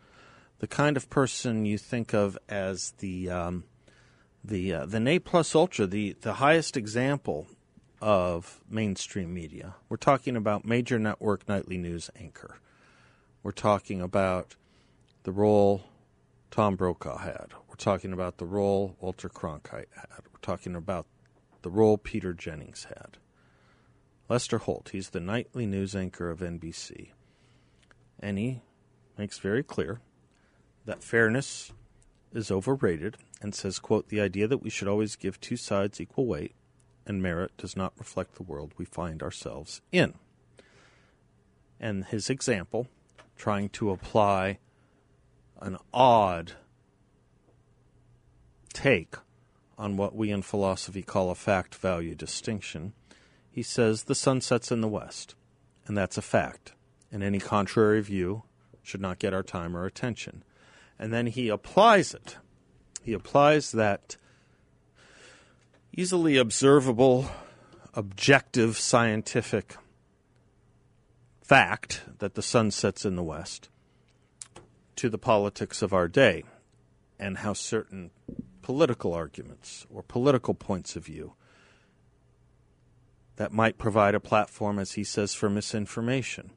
the 0.58 0.66
kind 0.66 0.96
of 0.96 1.08
person 1.08 1.64
you 1.64 1.78
think 1.78 2.12
of 2.12 2.36
as 2.48 2.92
the 2.98 3.30
um, 3.30 3.64
the 4.42 4.74
uh, 4.74 4.86
the 4.86 4.98
ne 4.98 5.18
plus 5.18 5.54
ultra, 5.54 5.86
the 5.86 6.16
the 6.22 6.34
highest 6.34 6.76
example 6.76 7.46
of 8.00 8.60
mainstream 8.68 9.32
media. 9.32 9.76
We're 9.88 9.96
talking 9.96 10.36
about 10.36 10.64
major 10.64 10.98
network 10.98 11.48
nightly 11.48 11.78
news 11.78 12.10
anchor. 12.18 12.58
We're 13.42 13.52
talking 13.52 14.00
about 14.00 14.56
the 15.22 15.32
role 15.32 15.84
Tom 16.54 16.76
Brokaw 16.76 17.18
had. 17.18 17.48
We're 17.68 17.74
talking 17.74 18.12
about 18.12 18.38
the 18.38 18.46
role 18.46 18.94
Walter 19.00 19.28
Cronkite 19.28 19.88
had. 19.96 20.22
We're 20.32 20.38
talking 20.40 20.76
about 20.76 21.04
the 21.62 21.68
role 21.68 21.98
Peter 21.98 22.32
Jennings 22.32 22.84
had. 22.84 23.18
Lester 24.28 24.58
Holt, 24.58 24.90
he's 24.92 25.10
the 25.10 25.18
nightly 25.18 25.66
news 25.66 25.96
anchor 25.96 26.30
of 26.30 26.38
NBC. 26.38 27.10
And 28.20 28.38
he 28.38 28.60
makes 29.18 29.40
very 29.40 29.64
clear 29.64 30.00
that 30.84 31.02
fairness 31.02 31.72
is 32.32 32.52
overrated 32.52 33.16
and 33.42 33.52
says, 33.52 33.80
quote, 33.80 34.08
the 34.08 34.20
idea 34.20 34.46
that 34.46 34.62
we 34.62 34.70
should 34.70 34.86
always 34.86 35.16
give 35.16 35.40
two 35.40 35.56
sides 35.56 36.00
equal 36.00 36.26
weight 36.26 36.54
and 37.04 37.20
merit 37.20 37.50
does 37.56 37.76
not 37.76 37.94
reflect 37.98 38.36
the 38.36 38.44
world 38.44 38.74
we 38.78 38.84
find 38.84 39.24
ourselves 39.24 39.80
in. 39.90 40.14
And 41.80 42.04
his 42.04 42.30
example, 42.30 42.86
trying 43.36 43.70
to 43.70 43.90
apply 43.90 44.60
an 45.64 45.78
odd 45.94 46.52
take 48.74 49.14
on 49.78 49.96
what 49.96 50.14
we 50.14 50.30
in 50.30 50.42
philosophy 50.42 51.02
call 51.02 51.30
a 51.30 51.34
fact 51.34 51.74
value 51.74 52.14
distinction, 52.14 52.92
he 53.50 53.62
says 53.62 54.04
the 54.04 54.14
sun 54.14 54.42
sets 54.42 54.70
in 54.70 54.82
the 54.82 54.88
west, 54.88 55.34
and 55.86 55.96
that's 55.96 56.18
a 56.18 56.22
fact. 56.22 56.74
And 57.10 57.22
any 57.22 57.38
contrary 57.38 58.02
view 58.02 58.42
should 58.82 59.00
not 59.00 59.18
get 59.18 59.32
our 59.32 59.42
time 59.42 59.74
or 59.74 59.86
attention. 59.86 60.44
And 60.98 61.12
then 61.12 61.28
he 61.28 61.48
applies 61.48 62.12
it. 62.12 62.36
He 63.02 63.14
applies 63.14 63.72
that 63.72 64.16
easily 65.96 66.36
observable, 66.36 67.30
objective 67.94 68.76
scientific 68.76 69.76
fact 71.42 72.02
that 72.18 72.34
the 72.34 72.42
sun 72.42 72.70
sets 72.70 73.06
in 73.06 73.16
the 73.16 73.22
west 73.22 73.70
to 74.96 75.08
the 75.08 75.18
politics 75.18 75.82
of 75.82 75.92
our 75.92 76.08
day 76.08 76.44
and 77.18 77.38
how 77.38 77.52
certain 77.52 78.10
political 78.62 79.12
arguments 79.12 79.86
or 79.92 80.02
political 80.02 80.54
points 80.54 80.96
of 80.96 81.04
view 81.04 81.34
that 83.36 83.52
might 83.52 83.78
provide 83.78 84.14
a 84.14 84.20
platform, 84.20 84.78
as 84.78 84.92
he 84.92 85.04
says, 85.04 85.34
for 85.34 85.50
misinformation, 85.50 86.50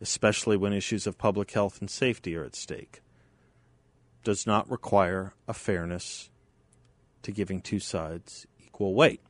especially 0.00 0.56
when 0.56 0.72
issues 0.72 1.06
of 1.06 1.18
public 1.18 1.50
health 1.52 1.80
and 1.80 1.90
safety 1.90 2.36
are 2.36 2.44
at 2.44 2.56
stake, 2.56 3.02
does 4.22 4.46
not 4.46 4.70
require 4.70 5.34
a 5.46 5.52
fairness 5.52 6.30
to 7.22 7.30
giving 7.30 7.60
two 7.60 7.78
sides 7.78 8.46
equal 8.64 8.94
weight. 8.94 9.20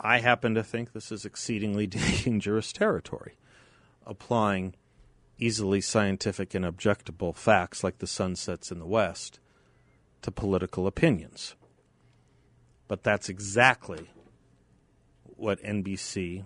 I 0.00 0.20
happen 0.20 0.54
to 0.54 0.62
think 0.62 0.92
this 0.92 1.10
is 1.10 1.24
exceedingly 1.24 1.86
dangerous 2.24 2.72
territory, 2.72 3.36
applying 4.06 4.74
easily 5.38 5.80
scientific 5.80 6.54
and 6.54 6.64
objectable 6.64 7.34
facts 7.34 7.84
like 7.84 7.98
the 7.98 8.06
sun 8.06 8.36
sets 8.36 8.70
in 8.70 8.78
the 8.78 8.86
west 8.86 9.38
to 10.22 10.30
political 10.30 10.86
opinions. 10.86 11.54
But 12.88 13.02
that's 13.02 13.28
exactly 13.28 14.10
what 15.24 15.62
NBC 15.62 16.44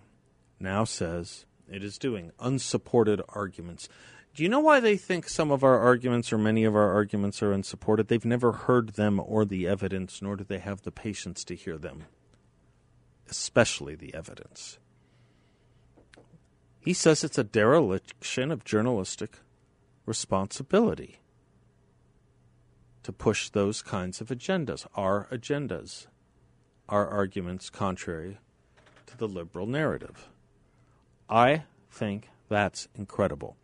now 0.60 0.84
says 0.84 1.46
it 1.70 1.82
is 1.82 1.98
doing 1.98 2.32
unsupported 2.38 3.22
arguments. 3.30 3.88
Do 4.34 4.42
you 4.42 4.48
know 4.48 4.60
why 4.60 4.80
they 4.80 4.96
think 4.96 5.28
some 5.28 5.50
of 5.50 5.62
our 5.62 5.78
arguments 5.78 6.32
or 6.32 6.38
many 6.38 6.64
of 6.64 6.74
our 6.74 6.92
arguments 6.92 7.42
are 7.42 7.52
unsupported? 7.52 8.08
They've 8.08 8.24
never 8.24 8.52
heard 8.52 8.90
them 8.90 9.20
or 9.20 9.44
the 9.44 9.66
evidence, 9.66 10.20
nor 10.20 10.36
do 10.36 10.44
they 10.44 10.58
have 10.58 10.82
the 10.82 10.92
patience 10.92 11.44
to 11.44 11.54
hear 11.54 11.78
them, 11.78 12.04
especially 13.28 13.94
the 13.94 14.14
evidence. 14.14 14.78
He 16.82 16.92
says 16.92 17.22
it's 17.22 17.38
a 17.38 17.44
dereliction 17.44 18.50
of 18.50 18.64
journalistic 18.64 19.38
responsibility 20.04 21.20
to 23.04 23.12
push 23.12 23.48
those 23.48 23.82
kinds 23.82 24.20
of 24.20 24.28
agendas, 24.28 24.84
our 24.96 25.28
agendas, 25.30 26.08
our 26.88 27.06
arguments 27.06 27.70
contrary 27.70 28.38
to 29.06 29.16
the 29.16 29.28
liberal 29.28 29.66
narrative. 29.66 30.28
I 31.30 31.64
think 31.88 32.28
that's 32.48 32.88
incredible. 32.96 33.56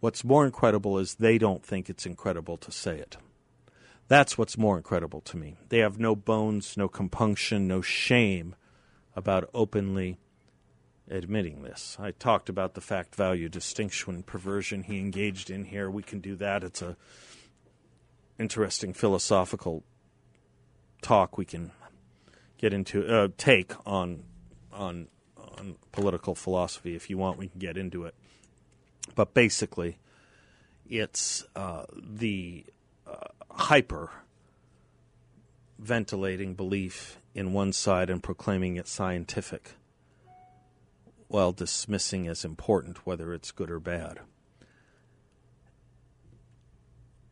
What's 0.00 0.24
more 0.24 0.44
incredible 0.44 0.98
is 0.98 1.14
they 1.14 1.38
don't 1.38 1.64
think 1.64 1.88
it's 1.88 2.06
incredible 2.06 2.56
to 2.56 2.72
say 2.72 2.98
it. 2.98 3.18
That's 4.08 4.36
what's 4.36 4.58
more 4.58 4.76
incredible 4.76 5.20
to 5.22 5.36
me. 5.36 5.58
They 5.68 5.78
have 5.78 6.00
no 6.00 6.16
bones, 6.16 6.76
no 6.76 6.88
compunction, 6.88 7.68
no 7.68 7.82
shame 7.82 8.56
about 9.14 9.48
openly 9.54 10.18
admitting 11.10 11.62
this. 11.62 11.96
I 12.00 12.12
talked 12.12 12.48
about 12.48 12.74
the 12.74 12.80
fact 12.80 13.14
value 13.14 13.48
distinction 13.48 14.22
perversion 14.22 14.84
he 14.84 14.98
engaged 14.98 15.50
in 15.50 15.64
here. 15.64 15.90
We 15.90 16.02
can 16.02 16.20
do 16.20 16.36
that. 16.36 16.64
It's 16.64 16.82
a 16.82 16.96
interesting 18.38 18.92
philosophical 18.92 19.84
talk 21.00 21.36
we 21.36 21.44
can 21.44 21.72
get 22.58 22.72
into 22.72 23.06
uh, 23.06 23.28
take 23.36 23.72
on 23.86 24.22
on 24.72 25.08
on 25.36 25.76
political 25.90 26.34
philosophy 26.34 26.94
if 26.94 27.10
you 27.10 27.18
want 27.18 27.36
we 27.36 27.48
can 27.48 27.58
get 27.58 27.76
into 27.76 28.04
it 28.04 28.14
but 29.14 29.34
basically 29.34 29.98
it's 30.88 31.44
uh, 31.56 31.84
the 31.96 32.64
uh, 33.06 33.28
hyper 33.50 34.10
ventilating 35.78 36.54
belief 36.54 37.18
in 37.34 37.52
one 37.52 37.72
side 37.72 38.08
and 38.08 38.22
proclaiming 38.22 38.76
it 38.76 38.86
scientific 38.86 39.72
while 41.32 41.52
dismissing 41.52 42.28
as 42.28 42.44
important 42.44 43.06
whether 43.06 43.32
it's 43.32 43.50
good 43.50 43.70
or 43.70 43.80
bad 43.80 44.20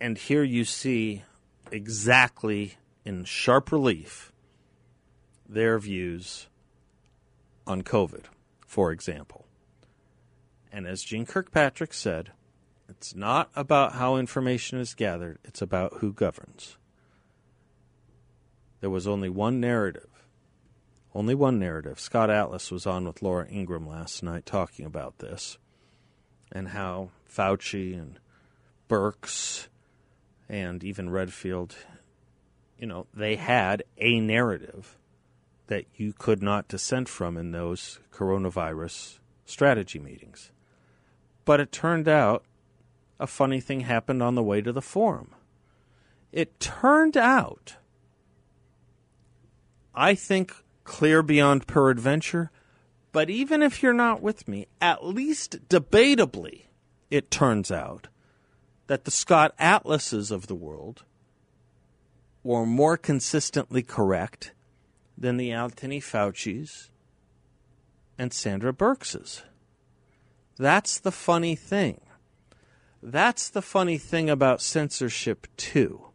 and 0.01 0.16
here 0.16 0.42
you 0.42 0.64
see 0.64 1.22
exactly 1.70 2.74
in 3.05 3.24
sharp 3.24 3.70
relief 3.70 4.33
their 5.48 5.79
views 5.79 6.48
on 7.66 7.83
COVID, 7.83 8.24
for 8.66 8.92
example. 8.92 9.46
And 10.72 10.87
as 10.87 11.03
Jeane 11.03 11.27
Kirkpatrick 11.27 11.92
said, 11.92 12.31
it's 12.88 13.14
not 13.14 13.51
about 13.55 13.94
how 13.94 14.16
information 14.16 14.79
is 14.79 14.94
gathered, 14.94 15.38
it's 15.44 15.61
about 15.61 15.94
who 15.98 16.12
governs. 16.12 16.77
There 18.81 18.90
was 18.90 19.07
only 19.07 19.29
one 19.29 19.61
narrative. 19.61 20.10
Only 21.14 21.35
one 21.35 21.59
narrative. 21.59 21.99
Scott 21.99 22.31
Atlas 22.31 22.70
was 22.70 22.87
on 22.87 23.05
with 23.05 23.23
Laura 23.23 23.46
Ingraham 23.51 23.88
last 23.88 24.23
night 24.23 24.46
talking 24.46 24.87
about 24.87 25.18
this 25.18 25.59
and 26.53 26.68
how 26.68 27.11
Fauci 27.29 27.99
and 27.99 28.18
Birx 28.88 29.66
and 30.49 30.83
even 30.85 31.11
Redfield, 31.11 31.77
you 32.79 32.87
know, 32.87 33.07
they 33.14 33.37
had 33.37 33.83
a 33.99 34.20
narrative 34.20 34.96
that 35.66 35.87
you 35.96 36.12
could 36.12 36.42
not 36.42 36.68
dissent 36.68 37.09
from 37.09 37.37
in 37.37 37.53
those 37.53 38.01
coronavirus 38.12 39.18
strategy 39.44 39.99
meetings. 39.99 40.51
But 41.44 41.61
it 41.61 41.73
turned 41.73 42.09
out 42.09 42.44
a 43.18 43.27
funny 43.27 43.61
thing 43.61 43.81
happened 43.81 44.23
on 44.23 44.35
the 44.35 44.42
way 44.42 44.61
to 44.61 44.73
the 44.73 44.83
forum. 44.83 45.35
It 46.33 46.59
turned 46.61 47.16
out, 47.16 47.77
I 49.94 50.14
think, 50.14 50.55
clear 50.90 51.22
beyond 51.22 51.68
peradventure, 51.68 52.50
but 53.12 53.31
even 53.31 53.62
if 53.62 53.81
you're 53.81 53.92
not 53.92 54.20
with 54.20 54.48
me, 54.48 54.66
at 54.81 55.07
least 55.07 55.68
debatably, 55.68 56.64
it 57.12 57.31
turns 57.31 57.70
out 57.70 58.09
that 58.88 59.05
the 59.05 59.11
Scott 59.12 59.55
Atlases 59.57 60.33
of 60.33 60.48
the 60.48 60.55
world 60.57 61.05
were 62.42 62.66
more 62.66 62.96
consistently 62.96 63.85
correct 63.85 64.50
than 65.16 65.37
the 65.37 65.53
Anthony 65.53 66.00
Fauci's 66.00 66.90
and 68.18 68.33
Sandra 68.33 68.72
Birx's. 68.72 69.44
That's 70.59 70.98
the 70.98 71.12
funny 71.12 71.55
thing. 71.55 72.00
That's 73.00 73.48
the 73.48 73.62
funny 73.62 73.96
thing 73.96 74.29
about 74.29 74.61
censorship, 74.61 75.46
too. 75.57 76.07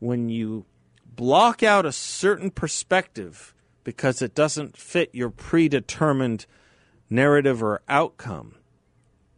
When 0.00 0.28
you 0.28 0.66
block 1.06 1.62
out 1.62 1.86
a 1.86 1.92
certain 1.92 2.50
perspective 2.50 3.54
because 3.84 4.22
it 4.22 4.34
doesn't 4.34 4.76
fit 4.76 5.10
your 5.14 5.30
predetermined 5.30 6.46
narrative 7.08 7.62
or 7.62 7.82
outcome, 7.88 8.54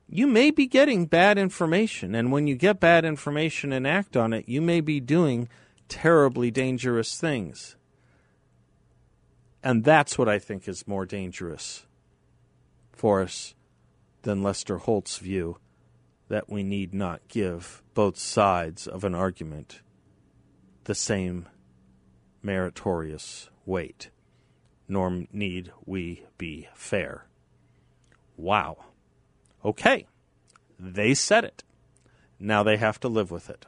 you 0.08 0.26
may 0.26 0.50
be 0.50 0.66
getting 0.66 1.06
bad 1.06 1.38
information. 1.38 2.14
And 2.14 2.30
when 2.30 2.46
you 2.46 2.54
get 2.54 2.80
bad 2.80 3.04
information 3.04 3.72
and 3.72 3.86
act 3.86 4.16
on 4.16 4.32
it, 4.32 4.48
you 4.48 4.60
may 4.60 4.80
be 4.80 5.00
doing 5.00 5.48
terribly 5.88 6.50
dangerous 6.50 7.18
things. 7.18 7.76
And 9.62 9.84
that's 9.84 10.18
what 10.18 10.28
I 10.28 10.38
think 10.38 10.68
is 10.68 10.88
more 10.88 11.06
dangerous 11.06 11.86
for 12.92 13.22
us 13.22 13.54
than 14.22 14.42
Lester 14.42 14.78
Holt's 14.78 15.18
view 15.18 15.58
that 16.28 16.48
we 16.48 16.62
need 16.62 16.94
not 16.94 17.20
give 17.28 17.82
both 17.94 18.18
sides 18.18 18.86
of 18.86 19.04
an 19.04 19.14
argument 19.14 19.80
the 20.84 20.94
same 20.94 21.48
meritorious 22.42 23.50
weight, 23.64 24.10
nor 24.92 25.24
need 25.32 25.72
we 25.86 26.24
be 26.36 26.68
fair. 26.74 27.24
Wow. 28.36 28.76
Okay, 29.64 30.06
they 30.78 31.14
said 31.14 31.44
it. 31.44 31.64
Now 32.38 32.62
they 32.62 32.76
have 32.76 33.00
to 33.00 33.08
live 33.08 33.30
with 33.30 33.48
it. 33.48 33.66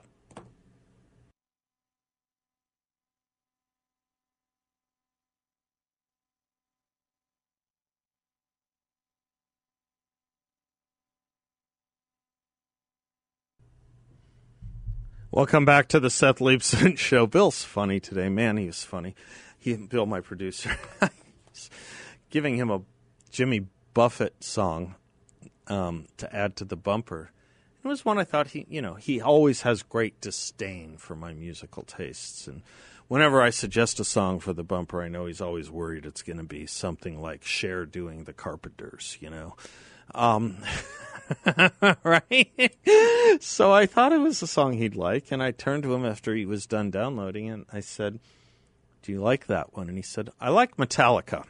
Welcome 15.30 15.64
back 15.64 15.88
to 15.88 15.98
the 15.98 16.10
Seth 16.10 16.38
Leibsohn 16.38 16.96
Show. 16.98 17.26
Bill's 17.26 17.64
funny 17.64 17.98
today. 17.98 18.28
Man, 18.28 18.56
he's 18.56 18.84
funny. 18.84 19.16
He, 19.64 19.76
Bill, 19.76 20.04
my 20.04 20.20
producer, 20.20 20.76
giving 22.30 22.56
him 22.58 22.70
a 22.70 22.82
Jimmy 23.30 23.66
Buffett 23.94 24.44
song 24.44 24.94
um, 25.68 26.04
to 26.18 26.36
add 26.36 26.56
to 26.56 26.66
the 26.66 26.76
bumper. 26.76 27.30
It 27.82 27.88
was 27.88 28.04
one 28.04 28.18
I 28.18 28.24
thought 28.24 28.48
he, 28.48 28.66
you 28.68 28.82
know, 28.82 28.92
he 28.92 29.22
always 29.22 29.62
has 29.62 29.82
great 29.82 30.20
disdain 30.20 30.98
for 30.98 31.16
my 31.16 31.32
musical 31.32 31.82
tastes. 31.82 32.46
And 32.46 32.60
whenever 33.08 33.40
I 33.40 33.48
suggest 33.48 33.98
a 33.98 34.04
song 34.04 34.38
for 34.38 34.52
the 34.52 34.62
bumper, 34.62 35.00
I 35.00 35.08
know 35.08 35.24
he's 35.24 35.40
always 35.40 35.70
worried 35.70 36.04
it's 36.04 36.20
going 36.20 36.36
to 36.36 36.44
be 36.44 36.66
something 36.66 37.18
like 37.22 37.42
Cher 37.42 37.86
doing 37.86 38.24
the 38.24 38.34
Carpenters, 38.34 39.16
you 39.22 39.30
know. 39.30 39.56
Um, 40.14 40.58
right? 42.04 42.76
so 43.40 43.72
I 43.72 43.86
thought 43.86 44.12
it 44.12 44.20
was 44.20 44.42
a 44.42 44.46
song 44.46 44.74
he'd 44.74 44.94
like, 44.94 45.32
and 45.32 45.42
I 45.42 45.52
turned 45.52 45.84
to 45.84 45.94
him 45.94 46.04
after 46.04 46.34
he 46.34 46.44
was 46.44 46.66
done 46.66 46.90
downloading, 46.90 47.48
and 47.48 47.64
I 47.72 47.80
said, 47.80 48.20
"Do 49.04 49.12
you 49.12 49.20
like 49.20 49.46
that 49.46 49.76
one?" 49.76 49.88
And 49.88 49.98
he 49.98 50.02
said, 50.02 50.30
"I 50.40 50.48
like 50.48 50.78
Metallica," 50.78 51.44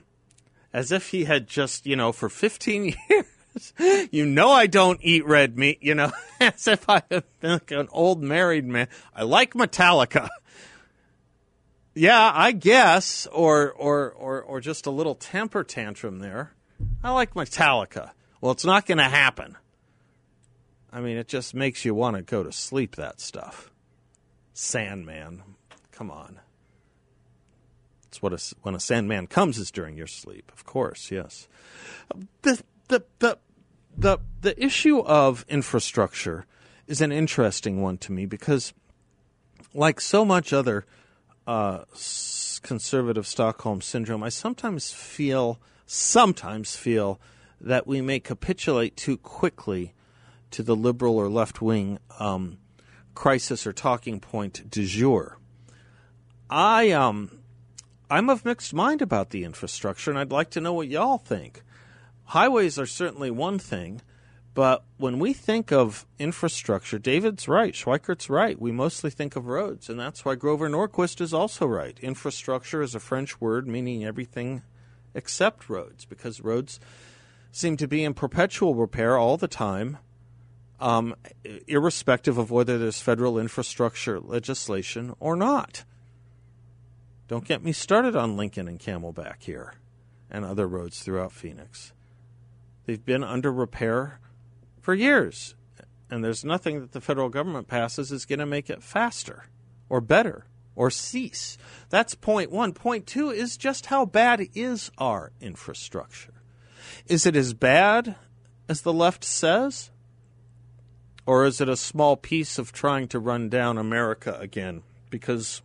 as 0.72 0.90
if 0.90 1.10
he 1.10 1.24
had 1.24 1.46
just, 1.46 1.86
you 1.86 1.94
know, 1.94 2.10
for 2.10 2.28
15 2.28 2.96
years. 3.10 3.72
you 4.10 4.26
know 4.26 4.50
I 4.50 4.66
don't 4.66 4.98
eat 5.00 5.24
red 5.24 5.56
meat, 5.56 5.78
you 5.80 5.94
know, 5.94 6.10
as 6.40 6.66
if 6.66 6.88
I 6.88 7.02
have 7.10 7.24
been 7.38 7.52
like 7.52 7.70
an 7.70 7.88
old 7.92 8.20
married 8.20 8.66
man. 8.66 8.88
I 9.14 9.22
like 9.22 9.54
Metallica. 9.54 10.28
Yeah, 11.94 12.32
I 12.34 12.50
guess, 12.50 13.28
or 13.28 13.70
or 13.70 14.10
or 14.10 14.42
or 14.42 14.60
just 14.60 14.86
a 14.86 14.90
little 14.90 15.14
temper 15.14 15.62
tantrum 15.62 16.18
there. 16.18 16.52
I 17.04 17.12
like 17.12 17.34
Metallica. 17.34 18.10
Well, 18.40 18.50
it's 18.50 18.64
not 18.64 18.86
going 18.86 18.98
to 18.98 19.04
happen. 19.04 19.56
I 20.92 21.00
mean, 21.00 21.16
it 21.16 21.28
just 21.28 21.54
makes 21.54 21.84
you 21.84 21.94
want 21.94 22.16
to 22.16 22.22
go 22.22 22.42
to 22.42 22.50
sleep. 22.50 22.96
That 22.96 23.20
stuff. 23.20 23.70
Sandman, 24.54 25.44
come 25.92 26.10
on. 26.10 26.40
What 28.22 28.32
a, 28.32 28.54
when 28.62 28.74
a 28.74 28.80
Sandman 28.80 29.26
comes 29.26 29.58
is 29.58 29.70
during 29.70 29.96
your 29.96 30.06
sleep. 30.06 30.50
Of 30.52 30.64
course, 30.64 31.10
yes. 31.10 31.48
The 32.42 32.62
the 32.88 33.04
the 33.18 33.38
the 33.96 34.18
the 34.40 34.62
issue 34.62 35.00
of 35.00 35.44
infrastructure 35.48 36.46
is 36.86 37.00
an 37.00 37.12
interesting 37.12 37.80
one 37.80 37.98
to 37.98 38.12
me 38.12 38.26
because, 38.26 38.72
like 39.72 40.00
so 40.00 40.24
much 40.24 40.52
other 40.52 40.84
uh, 41.46 41.84
conservative 42.62 43.26
Stockholm 43.26 43.80
syndrome, 43.80 44.22
I 44.22 44.28
sometimes 44.28 44.92
feel 44.92 45.60
sometimes 45.86 46.76
feel 46.76 47.20
that 47.60 47.86
we 47.86 48.00
may 48.00 48.20
capitulate 48.20 48.96
too 48.96 49.16
quickly 49.16 49.94
to 50.50 50.62
the 50.62 50.76
liberal 50.76 51.16
or 51.16 51.28
left 51.28 51.60
wing 51.62 51.98
um, 52.18 52.58
crisis 53.14 53.66
or 53.66 53.72
talking 53.72 54.20
point 54.20 54.70
du 54.70 54.84
jour. 54.84 55.38
I 56.50 56.90
um, 56.90 57.40
I'm 58.14 58.30
of 58.30 58.44
mixed 58.44 58.72
mind 58.72 59.02
about 59.02 59.30
the 59.30 59.42
infrastructure, 59.42 60.08
and 60.08 60.20
I'd 60.20 60.30
like 60.30 60.50
to 60.50 60.60
know 60.60 60.72
what 60.72 60.86
y'all 60.86 61.18
think. 61.18 61.64
Highways 62.26 62.78
are 62.78 62.86
certainly 62.86 63.28
one 63.28 63.58
thing, 63.58 64.02
but 64.54 64.84
when 64.98 65.18
we 65.18 65.32
think 65.32 65.72
of 65.72 66.06
infrastructure, 66.16 67.00
David's 67.00 67.48
right, 67.48 67.74
Schweikert's 67.74 68.30
right. 68.30 68.56
We 68.60 68.70
mostly 68.70 69.10
think 69.10 69.34
of 69.34 69.48
roads, 69.48 69.88
and 69.88 69.98
that's 69.98 70.24
why 70.24 70.36
Grover 70.36 70.68
Norquist 70.68 71.20
is 71.20 71.34
also 71.34 71.66
right. 71.66 71.98
Infrastructure 71.98 72.82
is 72.82 72.94
a 72.94 73.00
French 73.00 73.40
word 73.40 73.66
meaning 73.66 74.04
everything 74.04 74.62
except 75.12 75.68
roads, 75.68 76.04
because 76.04 76.40
roads 76.40 76.78
seem 77.50 77.76
to 77.78 77.88
be 77.88 78.04
in 78.04 78.14
perpetual 78.14 78.76
repair 78.76 79.18
all 79.18 79.36
the 79.36 79.48
time, 79.48 79.98
um, 80.78 81.16
irrespective 81.66 82.38
of 82.38 82.52
whether 82.52 82.78
there's 82.78 83.00
federal 83.00 83.40
infrastructure 83.40 84.20
legislation 84.20 85.16
or 85.18 85.34
not. 85.34 85.82
Don't 87.26 87.44
get 87.44 87.64
me 87.64 87.72
started 87.72 88.14
on 88.14 88.36
Lincoln 88.36 88.68
and 88.68 88.78
Camelback 88.78 89.42
here 89.42 89.74
and 90.30 90.44
other 90.44 90.66
roads 90.66 91.02
throughout 91.02 91.32
Phoenix. 91.32 91.92
They've 92.86 93.04
been 93.04 93.24
under 93.24 93.52
repair 93.52 94.20
for 94.80 94.94
years. 94.94 95.54
And 96.10 96.22
there's 96.22 96.44
nothing 96.44 96.80
that 96.80 96.92
the 96.92 97.00
federal 97.00 97.30
government 97.30 97.66
passes 97.66 98.12
is 98.12 98.26
going 98.26 98.38
to 98.38 98.46
make 98.46 98.68
it 98.68 98.82
faster 98.82 99.46
or 99.88 100.00
better 100.00 100.44
or 100.76 100.90
cease. 100.90 101.56
That's 101.88 102.14
point 102.14 102.50
one. 102.50 102.72
Point 102.72 103.06
two 103.06 103.30
is 103.30 103.56
just 103.56 103.86
how 103.86 104.04
bad 104.04 104.46
is 104.54 104.90
our 104.98 105.32
infrastructure? 105.40 106.34
Is 107.06 107.26
it 107.26 107.36
as 107.36 107.54
bad 107.54 108.16
as 108.68 108.82
the 108.82 108.92
left 108.92 109.24
says? 109.24 109.90
Or 111.26 111.46
is 111.46 111.60
it 111.60 111.70
a 111.70 111.76
small 111.76 112.16
piece 112.16 112.58
of 112.58 112.70
trying 112.70 113.08
to 113.08 113.18
run 113.18 113.48
down 113.48 113.78
America 113.78 114.36
again? 114.38 114.82
Because 115.08 115.62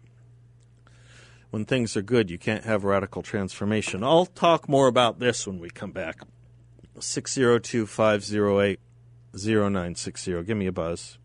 when 1.50 1.66
things 1.66 1.98
are 1.98 2.02
good, 2.02 2.30
you 2.30 2.38
can't 2.38 2.64
have 2.64 2.84
radical 2.84 3.22
transformation. 3.22 4.04
I'll 4.04 4.26
talk 4.26 4.70
more 4.70 4.88
about 4.88 5.20
this 5.20 5.48
when 5.48 5.60
we 5.60 5.70
come 5.70 5.92
back. 5.92 6.20
602 7.00 7.86
508 7.86 8.80
0960. 9.34 10.44
Give 10.44 10.58
me 10.58 10.68
a 10.68 10.72
buzz. 10.72 11.18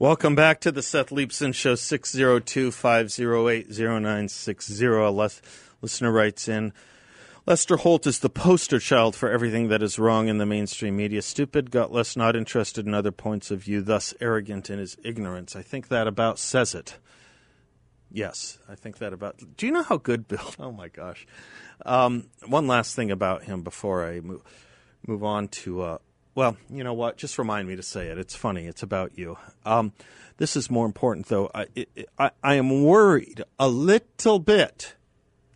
Welcome 0.00 0.36
back 0.36 0.60
to 0.60 0.70
the 0.70 0.80
Seth 0.80 1.10
Leibsohn 1.10 1.52
Show, 1.52 1.74
602 1.74 2.70
508 2.70 3.68
0960. 3.68 4.86
A 4.86 5.10
listener 5.82 6.12
writes 6.12 6.48
in 6.48 6.72
Lester 7.48 7.78
Holt 7.78 8.06
is 8.06 8.18
the 8.18 8.28
poster 8.28 8.78
child 8.78 9.16
for 9.16 9.30
everything 9.30 9.68
that 9.68 9.82
is 9.82 9.98
wrong 9.98 10.28
in 10.28 10.36
the 10.36 10.44
mainstream 10.44 10.98
media. 10.98 11.22
Stupid, 11.22 11.70
gutless, 11.70 12.14
not 12.14 12.36
interested 12.36 12.86
in 12.86 12.92
other 12.92 13.10
points 13.10 13.50
of 13.50 13.62
view, 13.62 13.80
thus 13.80 14.12
arrogant 14.20 14.68
in 14.68 14.78
his 14.78 14.98
ignorance. 15.02 15.56
I 15.56 15.62
think 15.62 15.88
that 15.88 16.06
about 16.06 16.38
says 16.38 16.74
it. 16.74 16.98
Yes, 18.12 18.58
I 18.68 18.74
think 18.74 18.98
that 18.98 19.14
about. 19.14 19.40
Do 19.56 19.64
you 19.64 19.72
know 19.72 19.82
how 19.82 19.96
good 19.96 20.28
Bill? 20.28 20.54
Oh 20.58 20.70
my 20.70 20.88
gosh. 20.88 21.26
Um, 21.86 22.28
one 22.46 22.66
last 22.66 22.94
thing 22.94 23.10
about 23.10 23.44
him 23.44 23.62
before 23.62 24.06
I 24.06 24.20
move 24.20 24.42
move 25.06 25.24
on 25.24 25.48
to. 25.48 25.80
Uh, 25.80 25.98
well, 26.34 26.58
you 26.68 26.84
know 26.84 26.92
what? 26.92 27.16
Just 27.16 27.38
remind 27.38 27.66
me 27.66 27.76
to 27.76 27.82
say 27.82 28.08
it. 28.08 28.18
It's 28.18 28.36
funny. 28.36 28.66
It's 28.66 28.82
about 28.82 29.16
you. 29.16 29.38
Um, 29.64 29.94
this 30.36 30.54
is 30.54 30.70
more 30.70 30.84
important, 30.84 31.28
though. 31.28 31.50
I, 31.54 31.68
it, 31.74 32.10
I, 32.18 32.30
I 32.44 32.56
am 32.56 32.84
worried 32.84 33.42
a 33.58 33.68
little 33.68 34.38
bit. 34.38 34.96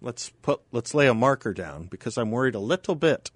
Let's 0.03 0.31
put 0.43 0.61
let's 0.73 0.95
lay 0.95 1.07
a 1.07 1.15
marker 1.15 1.55
down 1.55 1.87
because 1.87 2.19
I'm 2.19 2.31
worried 2.31 2.57
a 2.57 2.61
little 2.61 2.97
bit 2.97 3.31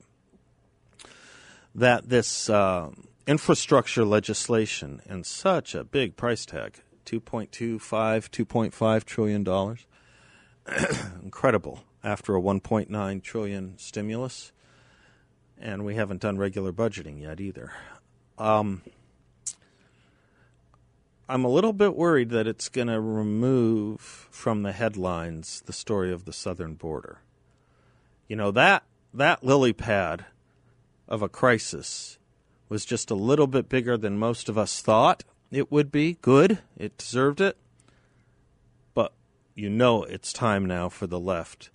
that 1.74 2.08
this 2.08 2.50
uh, 2.50 2.90
infrastructure 3.26 4.04
legislation 4.04 5.00
and 5.08 5.24
such 5.24 5.74
a 5.74 5.84
big 5.84 6.16
price 6.16 6.44
tag 6.44 6.80
2.25, 7.06 7.78
2.5 7.78 9.04
trillion 9.04 9.44
dollars. 9.44 9.86
Incredible 11.22 11.84
after 12.02 12.34
a 12.34 12.40
1.9 12.40 13.22
trillion 13.22 13.78
stimulus, 13.78 14.52
and 15.58 15.84
we 15.84 15.94
haven't 15.94 16.20
done 16.20 16.36
regular 16.36 16.72
budgeting 16.72 17.20
yet 17.20 17.40
either. 17.40 17.72
Um, 18.38 18.82
I'm 21.28 21.44
a 21.44 21.48
little 21.48 21.72
bit 21.72 21.96
worried 21.96 22.30
that 22.30 22.46
it's 22.46 22.68
going 22.68 22.86
to 22.86 23.00
remove 23.00 24.00
from 24.00 24.62
the 24.62 24.70
headlines 24.70 25.60
the 25.66 25.72
story 25.72 26.12
of 26.12 26.24
the 26.24 26.32
southern 26.32 26.74
border. 26.74 27.18
You 28.28 28.36
know 28.36 28.52
that 28.52 28.84
that 29.12 29.42
lily 29.42 29.72
pad 29.72 30.26
of 31.08 31.22
a 31.22 31.28
crisis 31.28 32.18
was 32.68 32.84
just 32.84 33.10
a 33.10 33.16
little 33.16 33.48
bit 33.48 33.68
bigger 33.68 33.96
than 33.96 34.18
most 34.18 34.48
of 34.48 34.56
us 34.56 34.80
thought 34.80 35.24
it 35.50 35.70
would 35.70 35.90
be 35.90 36.18
good. 36.22 36.60
It 36.76 36.96
deserved 36.96 37.40
it. 37.40 37.56
But 38.94 39.12
you 39.54 39.68
know 39.68 40.04
it's 40.04 40.32
time 40.32 40.64
now 40.64 40.88
for 40.88 41.08
the 41.08 41.20
left 41.20 41.70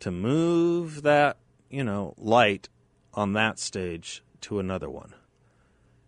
to 0.00 0.10
move 0.10 1.02
that, 1.02 1.36
you 1.68 1.84
know, 1.84 2.14
light 2.16 2.70
on 3.12 3.34
that 3.34 3.58
stage 3.58 4.22
to 4.42 4.58
another 4.58 4.88
one. 4.88 5.14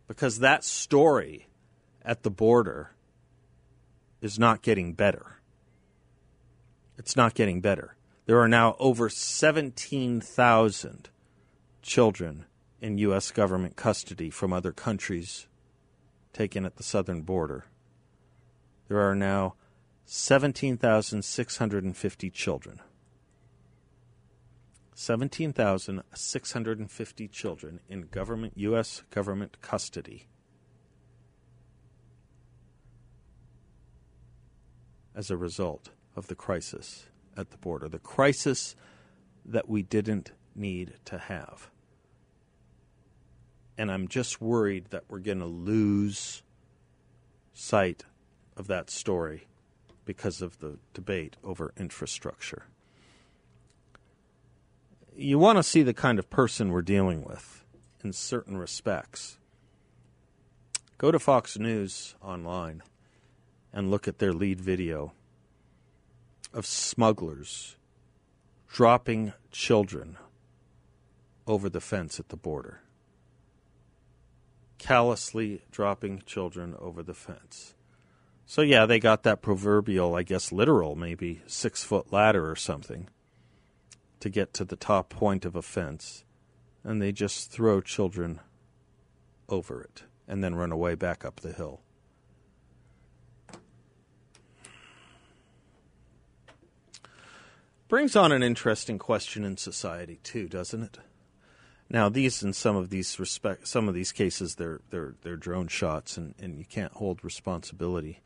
Because 0.08 0.38
that 0.38 0.64
story 0.64 1.46
at 2.06 2.22
the 2.22 2.30
border 2.30 2.92
is 4.22 4.38
not 4.38 4.62
getting 4.62 4.94
better. 4.94 5.40
It's 6.96 7.16
not 7.16 7.34
getting 7.34 7.60
better. 7.60 7.96
There 8.24 8.40
are 8.40 8.48
now 8.48 8.76
over 8.78 9.10
17,000 9.10 11.10
children 11.82 12.46
in 12.80 12.96
U.S. 12.98 13.30
government 13.30 13.76
custody 13.76 14.30
from 14.30 14.52
other 14.52 14.72
countries 14.72 15.46
taken 16.32 16.64
at 16.64 16.76
the 16.76 16.82
southern 16.82 17.22
border. 17.22 17.66
There 18.88 19.00
are 19.00 19.14
now 19.14 19.54
17,650 20.06 22.30
children. 22.30 22.80
17,650 24.94 27.28
children 27.28 27.80
in 27.88 28.02
government 28.02 28.52
U.S. 28.56 29.02
government 29.10 29.60
custody. 29.60 30.28
As 35.16 35.30
a 35.30 35.36
result 35.36 35.88
of 36.14 36.28
the 36.28 36.36
crisis 36.36 37.06
at 37.36 37.50
the 37.50 37.56
border, 37.56 37.88
the 37.88 37.98
crisis 37.98 38.76
that 39.44 39.68
we 39.68 39.82
didn't 39.82 40.30
need 40.54 40.94
to 41.06 41.18
have 41.18 41.70
and 43.78 43.90
I'm 43.90 44.08
just 44.08 44.40
worried 44.40 44.86
that 44.86 45.04
we're 45.08 45.18
going 45.18 45.40
to 45.40 45.46
lose 45.46 46.42
sight 47.52 48.04
of 48.56 48.66
that 48.68 48.90
story 48.90 49.46
because 50.04 50.40
of 50.40 50.60
the 50.60 50.78
debate 50.94 51.36
over 51.44 51.72
infrastructure. 51.76 52.66
You 55.14 55.38
want 55.38 55.58
to 55.58 55.62
see 55.62 55.82
the 55.82 55.94
kind 55.94 56.18
of 56.18 56.30
person 56.30 56.70
we're 56.70 56.82
dealing 56.82 57.24
with 57.24 57.64
in 58.04 58.12
certain 58.12 58.56
respects. 58.56 59.38
Go 60.98 61.10
to 61.10 61.18
Fox 61.18 61.58
News 61.58 62.14
online 62.22 62.82
and 63.76 63.90
look 63.90 64.08
at 64.08 64.18
their 64.18 64.32
lead 64.32 64.58
video 64.58 65.12
of 66.54 66.64
smugglers 66.64 67.76
dropping 68.72 69.34
children 69.52 70.16
over 71.46 71.68
the 71.68 71.80
fence 71.80 72.18
at 72.18 72.30
the 72.30 72.38
border. 72.38 72.80
Callously 74.78 75.60
dropping 75.70 76.22
children 76.24 76.74
over 76.78 77.02
the 77.02 77.12
fence. 77.12 77.74
So, 78.46 78.62
yeah, 78.62 78.86
they 78.86 78.98
got 78.98 79.24
that 79.24 79.42
proverbial, 79.42 80.14
I 80.14 80.22
guess 80.22 80.50
literal, 80.50 80.94
maybe 80.94 81.42
six 81.46 81.84
foot 81.84 82.10
ladder 82.10 82.50
or 82.50 82.56
something 82.56 83.10
to 84.20 84.30
get 84.30 84.54
to 84.54 84.64
the 84.64 84.76
top 84.76 85.10
point 85.10 85.44
of 85.44 85.54
a 85.54 85.60
fence, 85.60 86.24
and 86.82 87.02
they 87.02 87.12
just 87.12 87.50
throw 87.50 87.82
children 87.82 88.40
over 89.50 89.82
it 89.82 90.04
and 90.26 90.42
then 90.42 90.54
run 90.54 90.72
away 90.72 90.94
back 90.94 91.26
up 91.26 91.40
the 91.40 91.52
hill. 91.52 91.82
Brings 97.88 98.16
on 98.16 98.32
an 98.32 98.42
interesting 98.42 98.98
question 98.98 99.44
in 99.44 99.56
society 99.56 100.18
too, 100.24 100.48
doesn't 100.48 100.82
it? 100.82 100.98
Now, 101.88 102.08
these 102.08 102.42
in 102.42 102.52
some 102.52 102.74
of 102.74 102.90
these 102.90 103.20
respect, 103.20 103.68
some 103.68 103.88
of 103.88 103.94
these 103.94 104.10
cases, 104.10 104.56
they're 104.56 104.80
they're 104.90 105.14
they're 105.22 105.36
drone 105.36 105.68
shots, 105.68 106.16
and, 106.16 106.34
and 106.40 106.58
you 106.58 106.64
can't 106.64 106.92
hold 106.94 107.24
responsibility. 107.24 108.22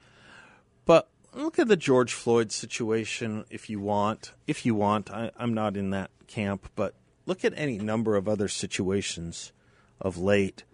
But 0.86 1.10
look 1.34 1.58
at 1.58 1.68
the 1.68 1.76
George 1.76 2.14
Floyd 2.14 2.52
situation, 2.52 3.44
if 3.50 3.68
you 3.68 3.80
want. 3.80 4.32
If 4.46 4.64
you 4.64 4.74
want, 4.74 5.10
I, 5.10 5.30
I'm 5.36 5.52
not 5.52 5.76
in 5.76 5.90
that 5.90 6.10
camp, 6.26 6.70
but 6.74 6.94
look 7.26 7.44
at 7.44 7.52
any 7.54 7.76
number 7.76 8.16
of 8.16 8.26
other 8.26 8.48
situations 8.48 9.52
of 10.00 10.16
late 10.16 10.64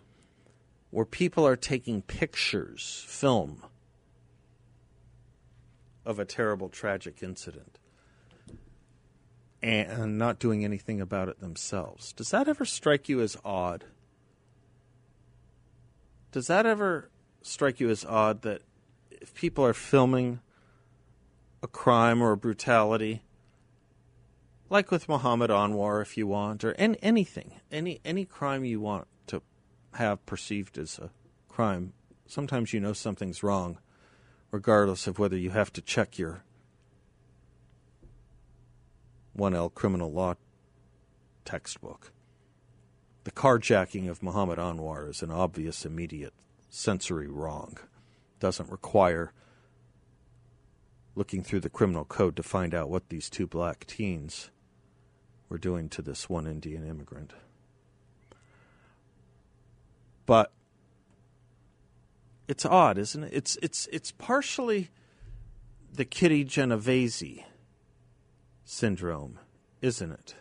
where 0.91 1.05
people 1.05 1.45
are 1.45 1.57
taking 1.57 2.03
pictures, 2.03 3.05
film 3.09 3.65
of 6.05 6.21
a 6.21 6.25
terrible, 6.25 6.69
tragic 6.69 7.21
incident 7.21 7.81
and 9.67 10.01
uh, 10.01 10.07
not 10.07 10.39
doing 10.39 10.65
anything 10.65 11.01
about 11.01 11.29
it 11.29 11.41
themselves. 11.41 12.13
Does 12.13 12.31
that 12.31 12.47
ever 12.47 12.65
strike 12.65 13.09
you 13.09 13.21
as 13.21 13.37
odd? 13.45 13.85
Does 16.31 16.47
that 16.47 16.67
ever 16.67 17.11
strike 17.43 17.81
you 17.81 17.91
as 17.91 18.05
odd 18.05 18.43
that 18.43 18.63
if 19.11 19.35
people 19.35 19.65
are 19.65 19.75
filming 19.75 20.39
a 21.65 21.67
crime 21.67 22.23
or 22.23 22.31
a 22.31 22.37
brutality, 22.37 23.23
like 24.71 24.93
with 24.93 25.09
Muhammad 25.09 25.51
Anwar, 25.51 26.01
if 26.01 26.17
you 26.17 26.29
want, 26.29 26.63
or 26.63 26.75
any, 26.75 26.97
anything, 27.03 27.55
any 27.73 28.01
any 28.05 28.25
crime 28.25 28.65
you 28.65 28.81
want 28.81 29.09
to 29.27 29.43
have 29.95 30.25
perceived 30.27 30.79
as 30.79 30.99
a 31.01 31.11
crime, 31.49 31.93
sometimes 32.27 32.73
you 32.73 32.79
know 32.79 32.93
something's 32.93 33.43
wrong, 33.43 33.79
regardless 34.53 35.09
of 35.09 35.19
whether 35.19 35.37
you 35.37 35.51
have 35.51 35.73
to 35.73 35.83
check 35.83 36.19
your 36.19 36.45
1L 39.37 39.73
criminal 39.75 40.13
law 40.13 40.35
textbook. 41.45 42.13
The 43.25 43.31
carjacking 43.31 44.09
of 44.09 44.23
Muhammad 44.23 44.59
Anwar 44.59 45.11
is 45.11 45.23
an 45.23 45.31
obvious, 45.31 45.85
immediate 45.85 46.35
sensory 46.69 47.29
wrong. 47.29 47.79
Doesn't 48.39 48.71
require 48.71 49.33
looking 51.15 51.43
through 51.43 51.61
the 51.61 51.71
criminal 51.71 52.05
code 52.05 52.37
to 52.37 52.43
find 52.43 52.75
out 52.75 52.91
what 52.91 53.09
these 53.09 53.31
two 53.31 53.47
black 53.47 53.87
teens 53.87 54.51
were 55.49 55.59
doing 55.59 55.89
to 55.89 56.03
this 56.03 56.29
one 56.29 56.47
Indian 56.47 56.87
immigrant. 56.87 57.33
But 60.27 60.53
it's 62.49 62.67
odd, 62.67 62.99
isn't 62.99 63.25
it? 63.25 63.33
It's 63.33 63.57
it's 63.63 63.89
it's 63.93 64.13
partially 64.13 64.91
the 65.93 66.05
Kitty 66.05 66.45
Genovese 66.45 67.41
syndrome, 68.67 69.39
isn't 69.81 70.13
it? 70.13 70.35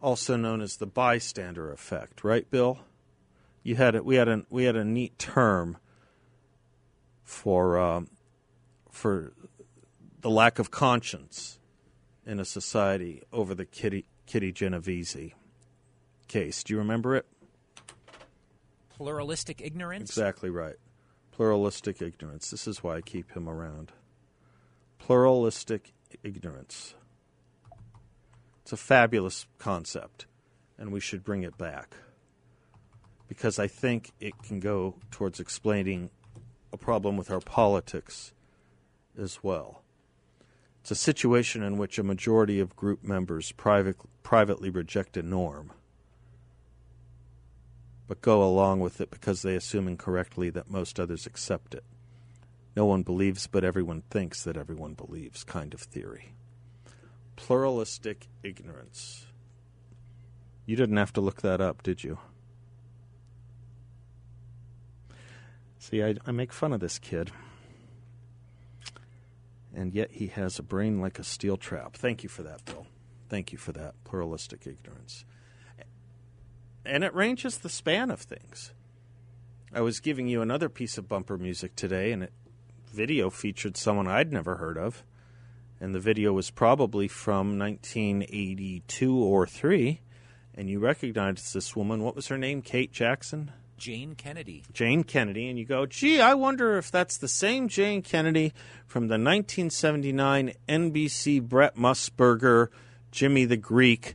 Also 0.00 0.36
known 0.36 0.60
as 0.60 0.78
the 0.78 0.86
bystander 0.86 1.70
effect, 1.70 2.24
right, 2.24 2.50
Bill? 2.50 2.80
You 3.62 3.76
had 3.76 3.94
it. 3.94 4.04
We 4.04 4.16
had 4.16 4.26
a 4.26 4.44
we 4.50 4.64
had 4.64 4.74
a 4.74 4.84
neat 4.84 5.16
term 5.16 5.76
for 7.22 7.78
um, 7.78 8.08
for 8.90 9.32
the 10.20 10.30
lack 10.30 10.58
of 10.58 10.72
conscience 10.72 11.60
in 12.26 12.40
a 12.40 12.44
society 12.44 13.22
over 13.32 13.54
the 13.54 13.64
Kitty 13.64 14.04
Kitty 14.26 14.50
Genovese 14.50 15.32
case. 16.26 16.64
Do 16.64 16.72
you 16.72 16.78
remember 16.78 17.14
it? 17.14 17.26
Pluralistic 18.96 19.60
ignorance. 19.60 20.10
Exactly 20.10 20.50
right. 20.50 20.76
Pluralistic 21.30 22.02
ignorance. 22.02 22.50
This 22.50 22.66
is 22.66 22.82
why 22.82 22.96
I 22.96 23.00
keep 23.00 23.30
him 23.32 23.48
around. 23.48 23.92
Pluralistic 24.98 25.92
ignorance. 26.24 26.94
It's 28.62 28.72
a 28.72 28.76
fabulous 28.76 29.46
concept, 29.58 30.26
and 30.78 30.92
we 30.92 31.00
should 31.00 31.24
bring 31.24 31.42
it 31.42 31.58
back 31.58 31.96
because 33.26 33.58
I 33.58 33.66
think 33.66 34.12
it 34.20 34.40
can 34.42 34.60
go 34.60 34.94
towards 35.10 35.40
explaining 35.40 36.10
a 36.72 36.76
problem 36.76 37.16
with 37.16 37.30
our 37.30 37.40
politics 37.40 38.32
as 39.18 39.42
well. 39.42 39.82
It's 40.80 40.92
a 40.92 40.94
situation 40.96 41.62
in 41.62 41.76
which 41.76 41.98
a 41.98 42.04
majority 42.04 42.60
of 42.60 42.76
group 42.76 43.02
members 43.02 43.50
private, 43.50 43.96
privately 44.22 44.70
reject 44.70 45.16
a 45.16 45.22
norm, 45.22 45.72
but 48.06 48.22
go 48.22 48.44
along 48.44 48.78
with 48.78 49.00
it 49.00 49.10
because 49.10 49.42
they 49.42 49.56
assume 49.56 49.88
incorrectly 49.88 50.50
that 50.50 50.70
most 50.70 51.00
others 51.00 51.26
accept 51.26 51.74
it. 51.74 51.84
No 52.76 52.86
one 52.86 53.02
believes, 53.02 53.48
but 53.48 53.64
everyone 53.64 54.02
thinks 54.02 54.44
that 54.44 54.56
everyone 54.56 54.94
believes, 54.94 55.42
kind 55.42 55.74
of 55.74 55.80
theory 55.80 56.34
pluralistic 57.36 58.28
ignorance. 58.42 59.26
You 60.66 60.76
didn't 60.76 60.96
have 60.96 61.12
to 61.14 61.20
look 61.20 61.42
that 61.42 61.60
up, 61.60 61.82
did 61.82 62.04
you? 62.04 62.18
See, 65.78 66.02
I, 66.02 66.14
I, 66.24 66.30
make 66.30 66.52
fun 66.52 66.72
of 66.72 66.80
this 66.80 66.98
kid. 66.98 67.32
And 69.74 69.92
yet 69.92 70.12
he 70.12 70.28
has 70.28 70.58
a 70.58 70.62
brain 70.62 71.00
like 71.00 71.18
a 71.18 71.24
steel 71.24 71.56
trap. 71.56 71.96
Thank 71.96 72.22
you 72.22 72.28
for 72.28 72.44
that, 72.44 72.64
Bill. 72.64 72.86
Thank 73.28 73.50
you 73.50 73.58
for 73.58 73.72
that. 73.72 73.94
Pluralistic 74.04 74.66
ignorance. 74.66 75.24
And 76.84 77.02
it 77.02 77.14
ranges 77.14 77.58
the 77.58 77.68
span 77.68 78.10
of 78.10 78.20
things. 78.20 78.72
I 79.74 79.80
was 79.80 80.00
giving 80.00 80.28
you 80.28 80.42
another 80.42 80.68
piece 80.68 80.98
of 80.98 81.08
bumper 81.08 81.38
music 81.38 81.74
today, 81.74 82.12
and 82.12 82.24
it 82.24 82.32
video 82.92 83.30
featured 83.30 83.76
someone 83.76 84.06
I'd 84.06 84.32
never 84.32 84.56
heard 84.56 84.76
of 84.76 85.02
and 85.82 85.92
the 85.92 86.00
video 86.00 86.32
was 86.32 86.48
probably 86.48 87.08
from 87.08 87.58
1982 87.58 89.18
or 89.18 89.48
3 89.48 90.00
and 90.54 90.70
you 90.70 90.78
recognize 90.78 91.52
this 91.52 91.74
woman. 91.74 92.04
What 92.04 92.14
was 92.14 92.28
her 92.28 92.38
name? 92.38 92.62
Kate 92.62 92.92
jackson? 92.92 93.50
Jayne 93.76 94.14
kennedy. 94.14 94.62
Jayne 94.72 95.02
kennedy. 95.02 95.48
And 95.48 95.58
you 95.58 95.64
go 95.64 95.84
gee 95.86 96.20
i 96.20 96.34
wonder 96.34 96.78
if 96.78 96.92
that's 96.92 97.18
the 97.18 97.26
same 97.26 97.68
jayne 97.68 98.00
kennedy 98.00 98.54
from 98.86 99.08
the 99.08 99.14
1979 99.14 100.52
nbc 100.68 101.42
brent 101.42 101.74
musburger 101.74 102.68
jimmy 103.10 103.44
the 103.44 103.56
greek 103.56 104.14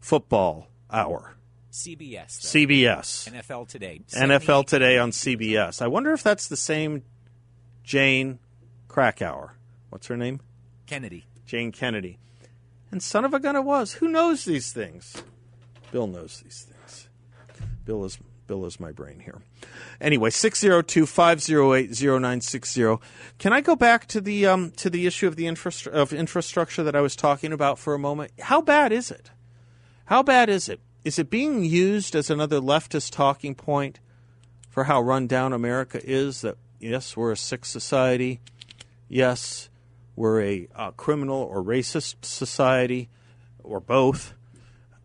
football 0.00 0.66
hour. 0.90 1.36
Cbs 1.70 2.42
though. 2.42 2.58
cbs 2.58 3.32
nfl 3.32 3.68
today. 3.68 4.00
Nfl 4.12 4.66
today 4.66 4.98
on 4.98 5.12
cbs 5.12 5.80
i 5.80 5.86
wonder 5.86 6.12
if 6.12 6.24
that's 6.24 6.48
the 6.48 6.56
same 6.56 7.04
jane 7.84 8.40
krakauer 8.88 9.54
what's 9.92 10.06
her 10.06 10.16
name? 10.16 10.40
Kennedy. 10.86 11.26
Jayne 11.44 11.70
Kennedy. 11.70 12.18
And 12.90 13.02
son 13.02 13.26
of 13.26 13.34
a 13.34 13.40
gun 13.40 13.56
it 13.56 13.64
was. 13.64 13.92
Who 13.94 14.06
knows 14.08 14.46
these 14.46 14.72
things? 14.72 15.22
Bill 15.90 16.06
knows 16.06 16.40
these 16.42 16.62
things. 16.62 17.08
Bill 17.84 18.06
is 18.06 18.18
Bill 18.46 18.64
is 18.64 18.80
my 18.80 18.90
brain 18.90 19.20
here. 19.20 19.42
Anyway, 20.00 20.30
602-508-0960. 20.30 23.00
Can 23.38 23.52
I 23.52 23.60
go 23.60 23.76
back 23.76 24.06
to 24.08 24.22
the 24.22 24.46
um, 24.46 24.70
to 24.72 24.88
the 24.88 25.06
issue 25.06 25.28
of 25.28 25.36
the 25.36 25.46
infra- 25.46 25.92
of 25.92 26.14
infrastructure 26.14 26.82
that 26.82 26.96
I 26.96 27.02
was 27.02 27.14
talking 27.14 27.52
about 27.52 27.78
for 27.78 27.92
a 27.92 27.98
moment? 27.98 28.32
How 28.40 28.62
bad 28.62 28.92
is 28.92 29.10
it? 29.10 29.30
How 30.06 30.22
bad 30.22 30.48
is 30.48 30.70
it? 30.70 30.80
Is 31.04 31.18
it 31.18 31.28
being 31.28 31.64
used 31.64 32.16
as 32.16 32.30
another 32.30 32.60
leftist 32.60 33.12
talking 33.12 33.54
point 33.54 34.00
for 34.70 34.84
how 34.84 35.02
run 35.02 35.26
down 35.26 35.52
America 35.52 36.00
is 36.02 36.40
that 36.40 36.56
yes, 36.80 37.14
we're 37.16 37.32
a 37.32 37.36
sick 37.36 37.66
society. 37.66 38.40
Yes, 39.08 39.68
we're 40.14 40.42
a 40.42 40.68
uh, 40.74 40.90
criminal 40.92 41.36
or 41.36 41.62
racist 41.62 42.24
society, 42.24 43.08
or 43.62 43.80
both. 43.80 44.34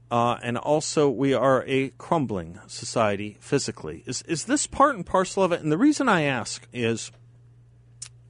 Uh, 0.09 0.37
and 0.41 0.57
also, 0.57 1.09
we 1.09 1.33
are 1.33 1.63
a 1.67 1.89
crumbling 1.97 2.59
society 2.67 3.37
physically. 3.39 4.03
Is, 4.05 4.21
is 4.23 4.45
this 4.45 4.65
part 4.67 4.95
and 4.95 5.05
parcel 5.05 5.43
of 5.43 5.51
it? 5.51 5.61
And 5.61 5.71
the 5.71 5.77
reason 5.77 6.07
I 6.07 6.21
ask 6.23 6.65
is 6.71 7.11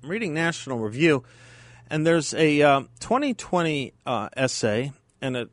I'm 0.03 0.09
reading 0.09 0.33
National 0.33 0.79
Review, 0.79 1.23
and 1.89 2.05
there's 2.05 2.33
a 2.33 2.61
uh, 2.61 2.81
2020 2.99 3.93
uh, 4.05 4.29
essay 4.35 4.91
and 5.21 5.37
a 5.37 5.45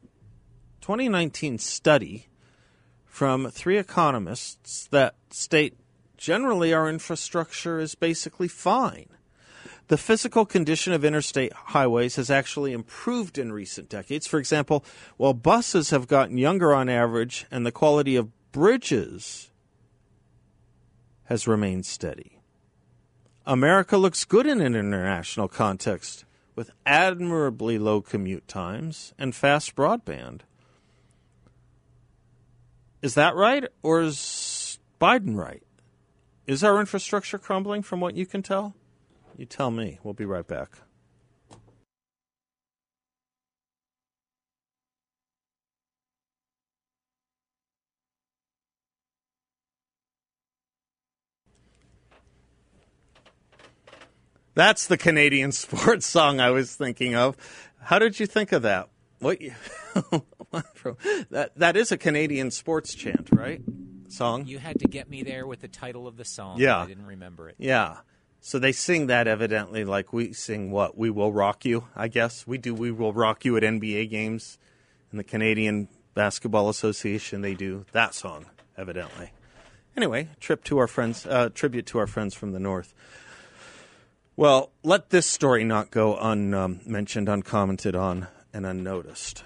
2019 0.80 1.58
study 1.58 2.28
from 3.04 3.50
three 3.50 3.78
economists 3.78 4.86
that 4.88 5.14
state 5.30 5.76
generally 6.16 6.72
our 6.72 6.88
infrastructure 6.88 7.78
is 7.78 7.94
basically 7.94 8.48
fine. 8.48 9.08
The 9.88 9.98
physical 9.98 10.46
condition 10.46 10.92
of 10.92 11.04
interstate 11.04 11.52
highways 11.52 12.16
has 12.16 12.30
actually 12.30 12.72
improved 12.72 13.38
in 13.38 13.52
recent 13.52 13.88
decades. 13.88 14.26
For 14.26 14.38
example, 14.38 14.84
while 15.16 15.34
buses 15.34 15.90
have 15.90 16.08
gotten 16.08 16.38
younger 16.38 16.74
on 16.74 16.88
average 16.88 17.46
and 17.50 17.66
the 17.66 17.72
quality 17.72 18.16
of 18.16 18.30
bridges 18.52 19.50
has 21.24 21.48
remained 21.48 21.86
steady. 21.86 22.40
America 23.46 23.98
looks 23.98 24.24
good 24.24 24.46
in 24.46 24.60
an 24.60 24.74
international 24.74 25.48
context 25.48 26.24
with 26.56 26.70
admirably 26.86 27.78
low 27.78 28.00
commute 28.00 28.46
times 28.48 29.12
and 29.18 29.34
fast 29.34 29.74
broadband. 29.74 30.40
Is 33.02 33.14
that 33.14 33.34
right, 33.34 33.64
or 33.82 34.00
is 34.00 34.78
Biden 34.98 35.36
right? 35.36 35.62
Is 36.46 36.64
our 36.64 36.80
infrastructure 36.80 37.38
crumbling 37.38 37.82
from 37.82 38.00
what 38.00 38.14
you 38.14 38.24
can 38.24 38.42
tell? 38.42 38.74
You 39.36 39.46
tell 39.46 39.70
me. 39.70 39.98
We'll 40.02 40.14
be 40.14 40.24
right 40.24 40.46
back. 40.46 40.70
That's 54.54 54.86
the 54.86 54.96
Canadian 54.96 55.52
sports 55.52 56.06
song 56.06 56.40
I 56.40 56.50
was 56.50 56.74
thinking 56.74 57.14
of. 57.16 57.36
How 57.80 57.98
did 57.98 58.18
you 58.20 58.26
think 58.26 58.52
of 58.52 58.62
that? 58.62 58.88
What 59.18 59.40
you, 59.40 59.52
that 61.30 61.52
that 61.56 61.76
is 61.76 61.92
a 61.92 61.98
Canadian 61.98 62.50
sports 62.50 62.94
chant, 62.94 63.30
right? 63.32 63.60
Song. 64.08 64.46
You 64.46 64.58
had 64.58 64.78
to 64.80 64.86
get 64.86 65.08
me 65.08 65.22
there 65.22 65.46
with 65.46 65.60
the 65.60 65.68
title 65.68 66.06
of 66.06 66.16
the 66.16 66.24
song. 66.24 66.60
Yeah. 66.60 66.78
I 66.78 66.86
didn't 66.86 67.06
remember 67.06 67.48
it. 67.48 67.56
Yeah. 67.58 67.98
So 68.46 68.58
they 68.58 68.72
sing 68.72 69.06
that 69.06 69.26
evidently 69.26 69.86
like 69.86 70.12
we 70.12 70.34
sing 70.34 70.70
what? 70.70 70.98
We 70.98 71.08
will 71.08 71.32
rock 71.32 71.64
you, 71.64 71.88
I 71.96 72.08
guess. 72.08 72.46
We 72.46 72.58
do 72.58 72.74
we 72.74 72.90
will 72.90 73.14
rock 73.14 73.46
you 73.46 73.56
at 73.56 73.62
NBA 73.62 74.10
games 74.10 74.58
in 75.10 75.16
the 75.16 75.24
Canadian 75.24 75.88
Basketball 76.12 76.68
Association 76.68 77.40
they 77.40 77.54
do 77.54 77.86
that 77.92 78.12
song 78.12 78.44
evidently. 78.76 79.30
Anyway, 79.96 80.28
trip 80.40 80.62
to 80.64 80.76
our 80.76 80.86
friends 80.86 81.24
uh, 81.24 81.48
tribute 81.54 81.86
to 81.86 81.98
our 81.98 82.06
friends 82.06 82.34
from 82.34 82.52
the 82.52 82.60
north. 82.60 82.92
Well, 84.36 84.72
let 84.82 85.08
this 85.08 85.24
story 85.26 85.64
not 85.64 85.90
go 85.90 86.14
unmentioned, 86.14 87.30
uncommented 87.30 87.96
on, 87.96 88.28
and 88.52 88.66
unnoticed. 88.66 89.42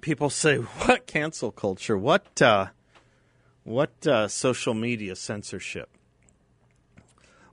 People 0.00 0.28
say, 0.28 0.56
"What 0.86 1.06
cancel 1.06 1.52
culture? 1.52 1.96
What 1.96 2.42
uh, 2.42 2.66
what 3.62 4.04
uh, 4.08 4.26
social 4.26 4.74
media 4.74 5.14
censorship?" 5.14 5.93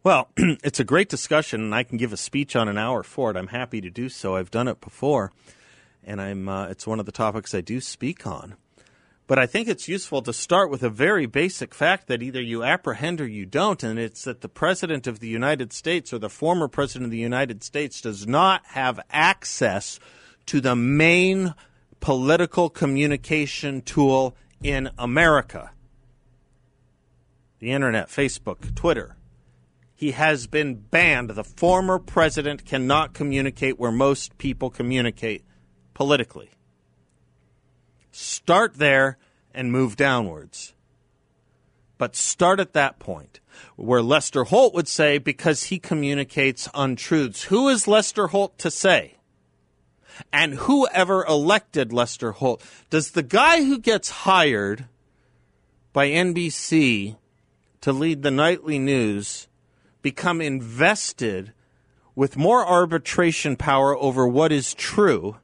Well, 0.04 0.30
it's 0.38 0.80
a 0.80 0.84
great 0.84 1.10
discussion, 1.10 1.62
and 1.62 1.76
I 1.76 1.84
can 1.84 1.98
give 1.98 2.14
a 2.14 2.18
speech 2.18 2.56
on 2.56 2.68
an 2.68 2.78
hour 2.78 3.04
for 3.04 3.30
it. 3.30 3.38
I'm 3.38 3.48
happy 3.48 3.82
to 3.82 3.90
do 3.90 4.10
so. 4.10 4.36
I've 4.36 4.52
done 4.52 4.68
it 4.68 4.82
before, 4.82 5.32
and 6.04 6.22
I'm. 6.22 6.50
Uh, 6.50 6.68
it's 6.68 6.88
one 6.88 7.00
of 7.00 7.06
the 7.06 7.12
topics 7.12 7.54
I 7.54 7.62
do 7.62 7.80
speak 7.80 8.26
on. 8.26 8.56
But 9.28 9.40
I 9.40 9.46
think 9.46 9.70
it's 9.70 9.88
useful 9.88 10.22
to 10.24 10.34
start 10.34 10.70
with 10.70 10.84
a 10.84 10.90
very 10.90 11.26
basic 11.26 11.74
fact 11.74 12.08
that 12.08 12.22
either 12.22 12.42
you 12.42 12.64
apprehend 12.64 13.22
or 13.22 13.28
you 13.28 13.46
don't, 13.46 13.82
and 13.84 13.98
it's 13.98 14.26
that 14.26 14.42
the 14.42 14.50
President 14.50 15.08
of 15.08 15.20
the 15.20 15.30
United 15.30 15.72
States 15.72 16.12
or 16.12 16.18
the 16.18 16.30
former 16.30 16.68
President 16.68 17.06
of 17.06 17.12
the 17.12 17.18
United 17.18 17.64
States 17.64 18.02
does 18.02 18.28
not 18.28 18.66
have 18.66 19.00
access 19.10 20.00
to 20.48 20.60
the 20.60 20.76
main 20.76 21.54
political 22.00 22.70
communication 22.70 23.82
tool 23.82 24.36
in 24.64 24.90
America 24.98 25.72
the 27.62 27.72
internet, 27.72 28.10
Facebook, 28.10 28.76
Twitter. 28.76 29.16
He 30.02 30.14
has 30.14 30.48
been 30.48 30.74
banned. 30.74 31.30
The 31.30 31.44
former 31.44 32.00
president 32.00 32.66
cannot 32.66 33.14
communicate 33.14 33.80
where 33.80 33.92
most 33.92 34.36
people 34.40 34.72
communicate 34.72 35.46
politically. 35.94 36.50
Start 38.12 38.80
there 38.80 39.20
and 39.54 39.72
move 39.72 39.96
downwards. 39.96 40.74
But 42.00 42.16
start 42.16 42.60
at 42.60 42.74
that 42.74 42.98
point 42.98 43.42
where 43.76 44.02
Lester 44.02 44.46
Holt 44.46 44.74
would 44.74 44.88
say, 44.88 45.20
because 45.20 45.66
he 45.66 45.78
communicates 45.78 46.68
untruths. 46.74 47.44
Who 47.44 47.70
is 47.70 47.88
Lester 47.88 48.30
Holt 48.30 48.58
to 48.58 48.72
say? 48.72 49.18
And 50.34 50.56
whoever 50.56 51.24
elected 51.26 51.94
Lester 51.94 52.32
Holt? 52.32 52.64
Does 52.90 53.12
the 53.12 53.22
guy 53.22 53.64
who 53.66 53.78
gets 53.78 54.10
hired 54.10 54.86
by 55.94 56.10
NBC 56.10 57.18
to 57.82 57.94
lead 57.94 58.24
the 58.24 58.32
nightly 58.32 58.80
news 58.80 59.48
become 60.02 60.42
invested 60.42 61.54
with 62.16 62.38
more 62.38 62.66
arbitration 62.66 63.56
power 63.56 63.96
over 63.98 64.28
what 64.28 64.52
is 64.52 64.74
true 64.74 65.38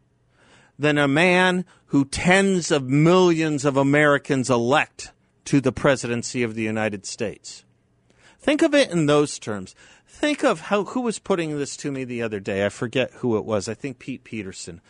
than 0.78 0.98
a 0.98 1.08
man 1.08 1.66
who 1.88 2.06
tens 2.06 2.72
of 2.72 2.84
millions 2.84 3.66
of 3.66 3.78
Americans 3.78 4.50
elect 4.50 5.12
to 5.46 5.62
the 5.62 5.72
presidency 5.72 6.44
of 6.44 6.56
the 6.56 6.64
United 6.64 7.06
States. 7.06 7.64
Think 8.40 8.62
of 8.62 8.76
it 8.76 8.92
in 8.92 9.06
those 9.06 9.40
terms. 9.40 9.76
Think 10.06 10.44
of 10.44 10.62
how 10.62 10.84
who 10.84 11.02
was 11.02 11.20
putting 11.20 11.58
this 11.58 11.76
to 11.78 11.92
me 11.92 12.04
the 12.04 12.22
other 12.22 12.40
day. 12.40 12.66
I 12.66 12.70
forget 12.70 13.12
who 13.16 13.38
it 13.38 13.46
was. 13.46 13.68
I 13.68 13.74
think 13.74 14.00
Pete 14.00 14.24
Peterson 14.24 14.82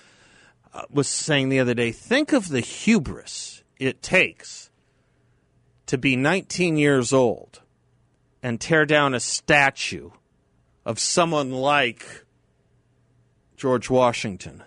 uh, 0.73 0.83
was 0.89 1.07
saying 1.07 1.49
the 1.49 1.59
other 1.59 1.73
day. 1.73 1.91
Think 1.91 2.33
of 2.33 2.49
the 2.49 2.59
hubris 2.59 3.63
it 3.79 4.01
takes 4.01 4.69
to 5.85 5.97
be 5.97 6.15
19 6.15 6.77
years 6.77 7.13
old 7.13 7.61
and 8.41 8.59
tear 8.59 8.85
down 8.85 9.13
a 9.13 9.19
statue 9.19 10.11
of 10.85 10.99
someone 10.99 11.51
like 11.51 12.25
George 13.55 13.89
Washington 13.89 14.63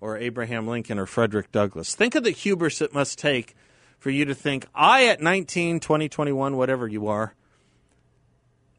or 0.00 0.16
Abraham 0.16 0.66
Lincoln 0.66 0.98
or 0.98 1.06
Frederick 1.06 1.52
Douglass. 1.52 1.94
Think 1.94 2.14
of 2.14 2.24
the 2.24 2.30
hubris 2.30 2.80
it 2.80 2.94
must 2.94 3.18
take 3.18 3.54
for 3.98 4.10
you 4.10 4.24
to 4.24 4.34
think, 4.34 4.66
I 4.74 5.06
at 5.06 5.20
19, 5.20 5.78
20, 5.78 6.08
21, 6.08 6.56
whatever 6.56 6.88
you 6.88 7.06
are, 7.08 7.34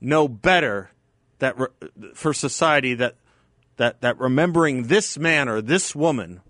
know 0.02 0.28
better 0.28 0.92
that 1.38 1.60
re- 1.60 1.68
for 2.16 2.34
society 2.34 2.96
that, 2.96 3.16
that, 3.78 4.02
that 4.02 4.20
remembering 4.20 4.88
this 4.88 5.20
man 5.20 5.48
or 5.48 5.62
this 5.62 5.96
woman 5.96 6.42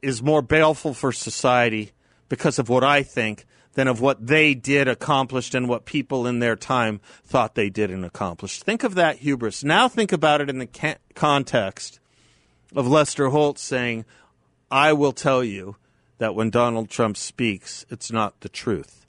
is 0.00 0.22
more 0.22 0.40
baleful 0.40 0.94
for 0.94 1.12
society 1.12 1.92
because 2.30 2.58
of 2.58 2.70
what 2.70 2.82
I 2.82 3.02
think 3.02 3.44
than 3.74 3.88
of 3.88 4.00
what 4.00 4.26
they 4.26 4.54
did, 4.54 4.88
accomplished, 4.88 5.54
and 5.54 5.68
what 5.68 5.84
people 5.84 6.26
in 6.26 6.38
their 6.40 6.56
time 6.56 7.00
thought 7.24 7.54
they 7.54 7.70
did 7.70 7.90
and 7.90 8.04
accomplished. 8.04 8.64
Think 8.64 8.84
of 8.84 8.94
that 8.94 9.18
hubris. 9.18 9.64
Now 9.64 9.88
think 9.88 10.12
about 10.12 10.40
it 10.40 10.50
in 10.50 10.58
the 10.58 10.96
context 11.14 12.00
of 12.74 12.86
Lester 12.86 13.28
Holt 13.28 13.58
saying, 13.58 14.04
I 14.70 14.92
will 14.92 15.12
tell 15.12 15.42
you 15.44 15.76
that 16.18 16.34
when 16.34 16.50
Donald 16.50 16.88
Trump 16.88 17.16
speaks, 17.16 17.84
it's 17.90 18.12
not 18.12 18.40
the 18.40 18.48
truth. 18.48 19.06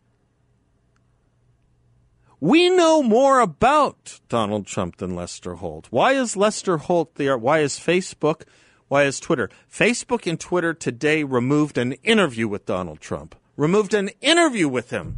We 2.39 2.69
know 2.69 3.01
more 3.01 3.39
about 3.39 4.19
Donald 4.27 4.67
Trump 4.67 4.97
than 4.97 5.15
Lester 5.15 5.55
Holt. 5.55 5.87
Why 5.91 6.11
is 6.11 6.35
Lester 6.35 6.77
Holt 6.77 7.15
there? 7.15 7.37
Why 7.37 7.59
is 7.59 7.79
Facebook? 7.79 8.43
Why 8.89 9.03
is 9.03 9.21
Twitter? 9.21 9.49
Facebook 9.71 10.29
and 10.29 10.37
Twitter 10.37 10.73
today 10.73 11.23
removed 11.23 11.77
an 11.77 11.93
interview 12.03 12.49
with 12.49 12.65
Donald 12.65 12.99
Trump, 12.99 13.35
removed 13.55 13.93
an 13.93 14.09
interview 14.21 14.67
with 14.67 14.89
him, 14.89 15.17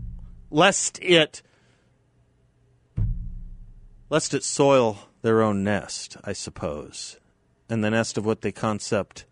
lest 0.50 1.00
it 1.02 1.41
lest 4.10 4.34
it 4.34 4.43
soil 4.43 5.00
their 5.21 5.41
own 5.41 5.63
nest, 5.63 6.17
I 6.24 6.34
suppose, 6.34 7.19
and 7.69 7.84
the 7.84 7.89
nest 7.89 8.17
of 8.17 8.26
what 8.26 8.41
they 8.41 8.52
concept 8.52 9.26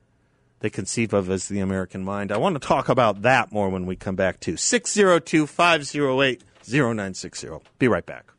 they 0.63 0.69
conceive 0.69 1.13
of 1.13 1.29
as 1.29 1.49
the 1.49 1.59
American 1.59 2.05
mind. 2.05 2.31
I 2.31 2.37
want 2.37 2.55
to 2.55 2.65
talk 2.65 2.87
about 2.87 3.21
that 3.23 3.51
more 3.51 3.69
when 3.69 3.85
we 3.85 3.97
come 3.97 4.15
back 4.15 4.39
to 4.41 4.55
602 4.55 5.45
508 5.45 6.41
0960. 6.65 7.49
Be 7.77 7.87
right 7.89 8.05
back. 8.05 8.32